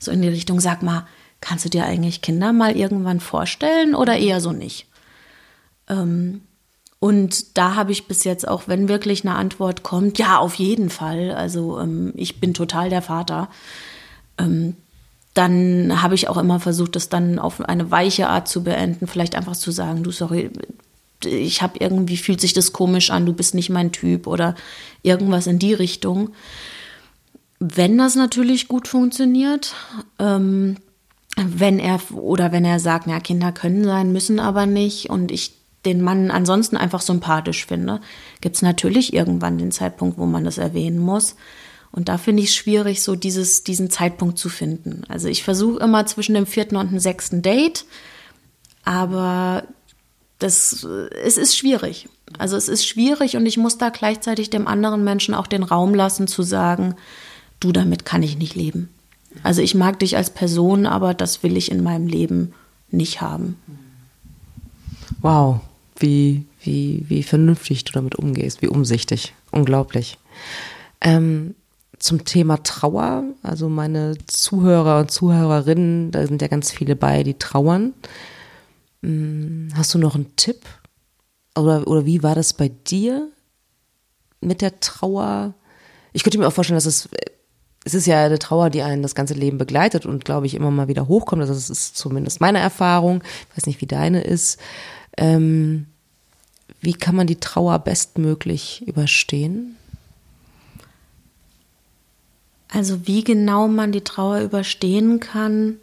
[0.00, 1.06] so in die Richtung, sag mal,
[1.40, 4.86] kannst du dir eigentlich Kinder mal irgendwann vorstellen oder eher so nicht?
[5.88, 6.40] Ähm,
[6.98, 10.90] und da habe ich bis jetzt auch, wenn wirklich eine Antwort kommt, ja, auf jeden
[10.90, 11.30] Fall.
[11.30, 13.48] Also ähm, ich bin total der Vater.
[14.38, 14.74] Ähm,
[15.38, 19.06] dann habe ich auch immer versucht, das dann auf eine weiche Art zu beenden.
[19.06, 20.50] Vielleicht einfach zu sagen, du, sorry,
[21.24, 24.56] ich habe irgendwie, fühlt sich das komisch an, du bist nicht mein Typ oder
[25.04, 26.30] irgendwas in die Richtung.
[27.60, 29.74] Wenn das natürlich gut funktioniert,
[30.18, 30.76] ähm,
[31.36, 35.54] wenn er oder wenn er sagt, ja, Kinder können sein, müssen aber nicht und ich
[35.84, 38.00] den Mann ansonsten einfach sympathisch finde,
[38.40, 41.36] gibt es natürlich irgendwann den Zeitpunkt, wo man das erwähnen muss.
[41.90, 45.02] Und da finde ich es schwierig, so dieses, diesen Zeitpunkt zu finden.
[45.08, 47.86] Also ich versuche immer zwischen dem vierten und dem sechsten Date,
[48.84, 49.64] aber
[50.38, 52.08] das, es ist schwierig.
[52.38, 55.94] Also es ist schwierig und ich muss da gleichzeitig dem anderen Menschen auch den Raum
[55.94, 56.94] lassen zu sagen,
[57.60, 58.90] du, damit kann ich nicht leben.
[59.42, 62.54] Also ich mag dich als Person, aber das will ich in meinem Leben
[62.90, 63.56] nicht haben.
[65.20, 65.60] Wow,
[65.96, 69.34] wie, wie, wie vernünftig du damit umgehst, wie umsichtig.
[69.50, 70.18] Unglaublich.
[71.00, 71.54] Ähm,
[71.98, 77.34] zum Thema Trauer, also meine Zuhörer und Zuhörerinnen, da sind ja ganz viele bei, die
[77.34, 77.94] trauern.
[79.02, 80.64] Hm, hast du noch einen Tipp?
[81.56, 83.28] Oder, oder wie war das bei dir
[84.40, 85.54] mit der Trauer?
[86.12, 87.08] Ich könnte mir auch vorstellen, dass es,
[87.84, 90.70] es ist ja eine Trauer, die einen das ganze Leben begleitet und glaube ich immer
[90.70, 91.42] mal wieder hochkommt.
[91.42, 93.22] Also das ist zumindest meine Erfahrung.
[93.50, 94.58] Ich weiß nicht, wie deine ist.
[95.16, 95.86] Ähm,
[96.80, 99.77] wie kann man die Trauer bestmöglich überstehen?
[102.72, 105.78] Also wie genau man die Trauer überstehen kann,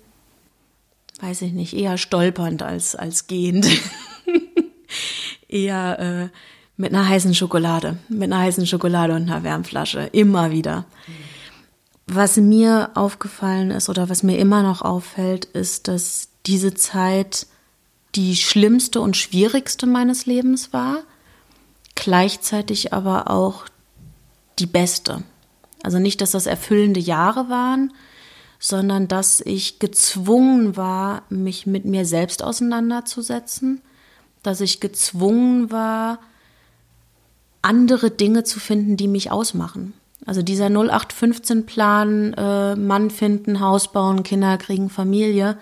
[1.20, 3.68] weiß ich nicht, eher stolpernd als, als gehend.
[5.48, 6.38] eher äh,
[6.78, 10.86] mit einer heißen Schokolade, mit einer heißen Schokolade und einer Wärmflasche, immer wieder.
[12.08, 17.48] Was mir aufgefallen ist oder was mir immer noch auffällt, ist, dass diese Zeit
[18.14, 21.00] die schlimmste und schwierigste meines Lebens war,
[21.96, 23.66] gleichzeitig aber auch
[24.60, 25.24] die beste.
[25.86, 27.94] Also nicht, dass das erfüllende Jahre waren,
[28.58, 33.82] sondern dass ich gezwungen war, mich mit mir selbst auseinanderzusetzen,
[34.42, 36.18] dass ich gezwungen war,
[37.62, 39.94] andere Dinge zu finden, die mich ausmachen.
[40.26, 45.56] Also dieser 0815-Plan, äh, Mann finden, Haus bauen, Kinder kriegen, Familie,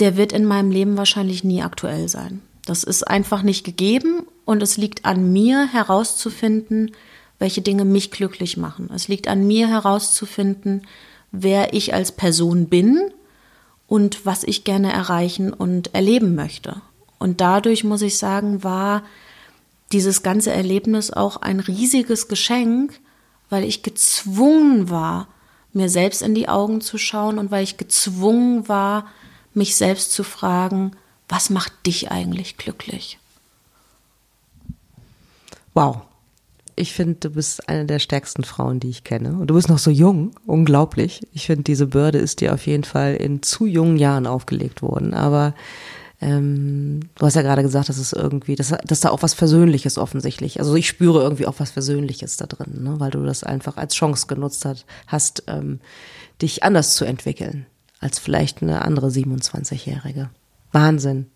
[0.00, 2.42] der wird in meinem Leben wahrscheinlich nie aktuell sein.
[2.64, 6.90] Das ist einfach nicht gegeben und es liegt an mir herauszufinden,
[7.38, 8.90] welche Dinge mich glücklich machen.
[8.94, 10.86] Es liegt an mir herauszufinden,
[11.32, 13.10] wer ich als Person bin
[13.86, 16.80] und was ich gerne erreichen und erleben möchte.
[17.18, 19.02] Und dadurch muss ich sagen, war
[19.92, 22.98] dieses ganze Erlebnis auch ein riesiges Geschenk,
[23.48, 25.28] weil ich gezwungen war,
[25.72, 29.06] mir selbst in die Augen zu schauen und weil ich gezwungen war,
[29.54, 30.92] mich selbst zu fragen,
[31.28, 33.18] was macht dich eigentlich glücklich?
[35.74, 36.02] Wow.
[36.78, 39.32] Ich finde, du bist eine der stärksten Frauen, die ich kenne.
[39.38, 41.26] Und du bist noch so jung, unglaublich.
[41.32, 45.14] Ich finde, diese Bürde ist dir auf jeden Fall in zu jungen Jahren aufgelegt worden.
[45.14, 45.54] Aber
[46.20, 49.96] ähm, du hast ja gerade gesagt, dass es irgendwie, dass, dass da auch was Versöhnliches
[49.96, 50.60] offensichtlich.
[50.60, 53.00] Also ich spüre irgendwie auch was Versöhnliches da drin, ne?
[53.00, 55.80] weil du das einfach als Chance genutzt hast, hast ähm,
[56.42, 57.66] dich anders zu entwickeln
[58.00, 60.30] als vielleicht eine andere 27-Jährige.
[60.72, 61.26] Wahnsinn.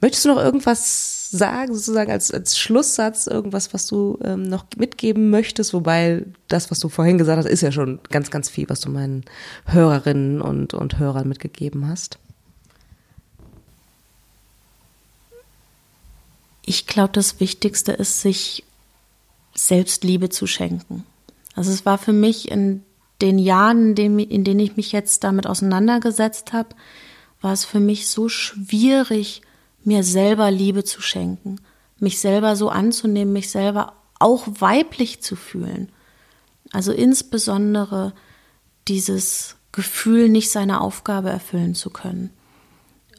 [0.00, 5.30] Möchtest du noch irgendwas sagen, sozusagen als, als Schlusssatz, irgendwas, was du ähm, noch mitgeben
[5.30, 5.72] möchtest?
[5.72, 8.90] Wobei das, was du vorhin gesagt hast, ist ja schon ganz, ganz viel, was du
[8.90, 9.24] meinen
[9.64, 12.18] Hörerinnen und, und Hörern mitgegeben hast.
[16.64, 18.62] Ich glaube, das Wichtigste ist, sich
[19.54, 21.04] Selbstliebe zu schenken.
[21.54, 22.82] Also es war für mich in
[23.22, 26.70] den Jahren, in, in denen ich mich jetzt damit auseinandergesetzt habe,
[27.40, 29.42] war es für mich so schwierig,
[29.84, 31.60] mir selber Liebe zu schenken,
[31.98, 35.90] mich selber so anzunehmen, mich selber auch weiblich zu fühlen.
[36.72, 38.12] Also insbesondere
[38.88, 42.30] dieses Gefühl, nicht seine Aufgabe erfüllen zu können.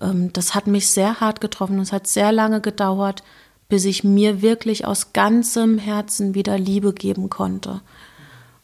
[0.02, 1.80] Ähm, das hat mich sehr hart getroffen.
[1.80, 3.24] Es hat sehr lange gedauert,
[3.70, 7.82] bis ich mir wirklich aus ganzem Herzen wieder Liebe geben konnte.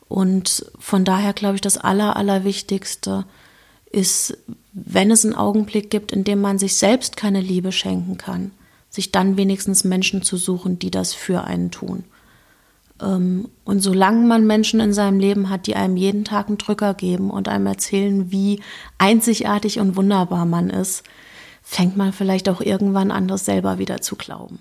[0.07, 3.25] Und von daher glaube ich, das Aller, Allerwichtigste
[3.91, 4.37] ist,
[4.72, 8.51] wenn es einen Augenblick gibt, in dem man sich selbst keine Liebe schenken kann,
[8.89, 12.03] sich dann wenigstens Menschen zu suchen, die das für einen tun.
[13.01, 16.93] Ähm, und solange man Menschen in seinem Leben hat, die einem jeden Tag einen Drücker
[16.93, 18.61] geben und einem erzählen, wie
[18.97, 21.03] einzigartig und wunderbar man ist,
[21.61, 24.59] fängt man vielleicht auch irgendwann an, das selber wieder zu glauben.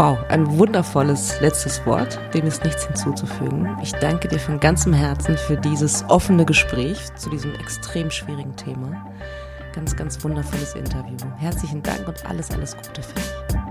[0.00, 3.76] Wow, ein wundervolles letztes Wort, dem ist nichts hinzuzufügen.
[3.82, 9.04] Ich danke dir von ganzem Herzen für dieses offene Gespräch zu diesem extrem schwierigen Thema.
[9.74, 11.18] Ganz, ganz wundervolles Interview.
[11.36, 13.69] Herzlichen Dank und alles, alles Gute für dich.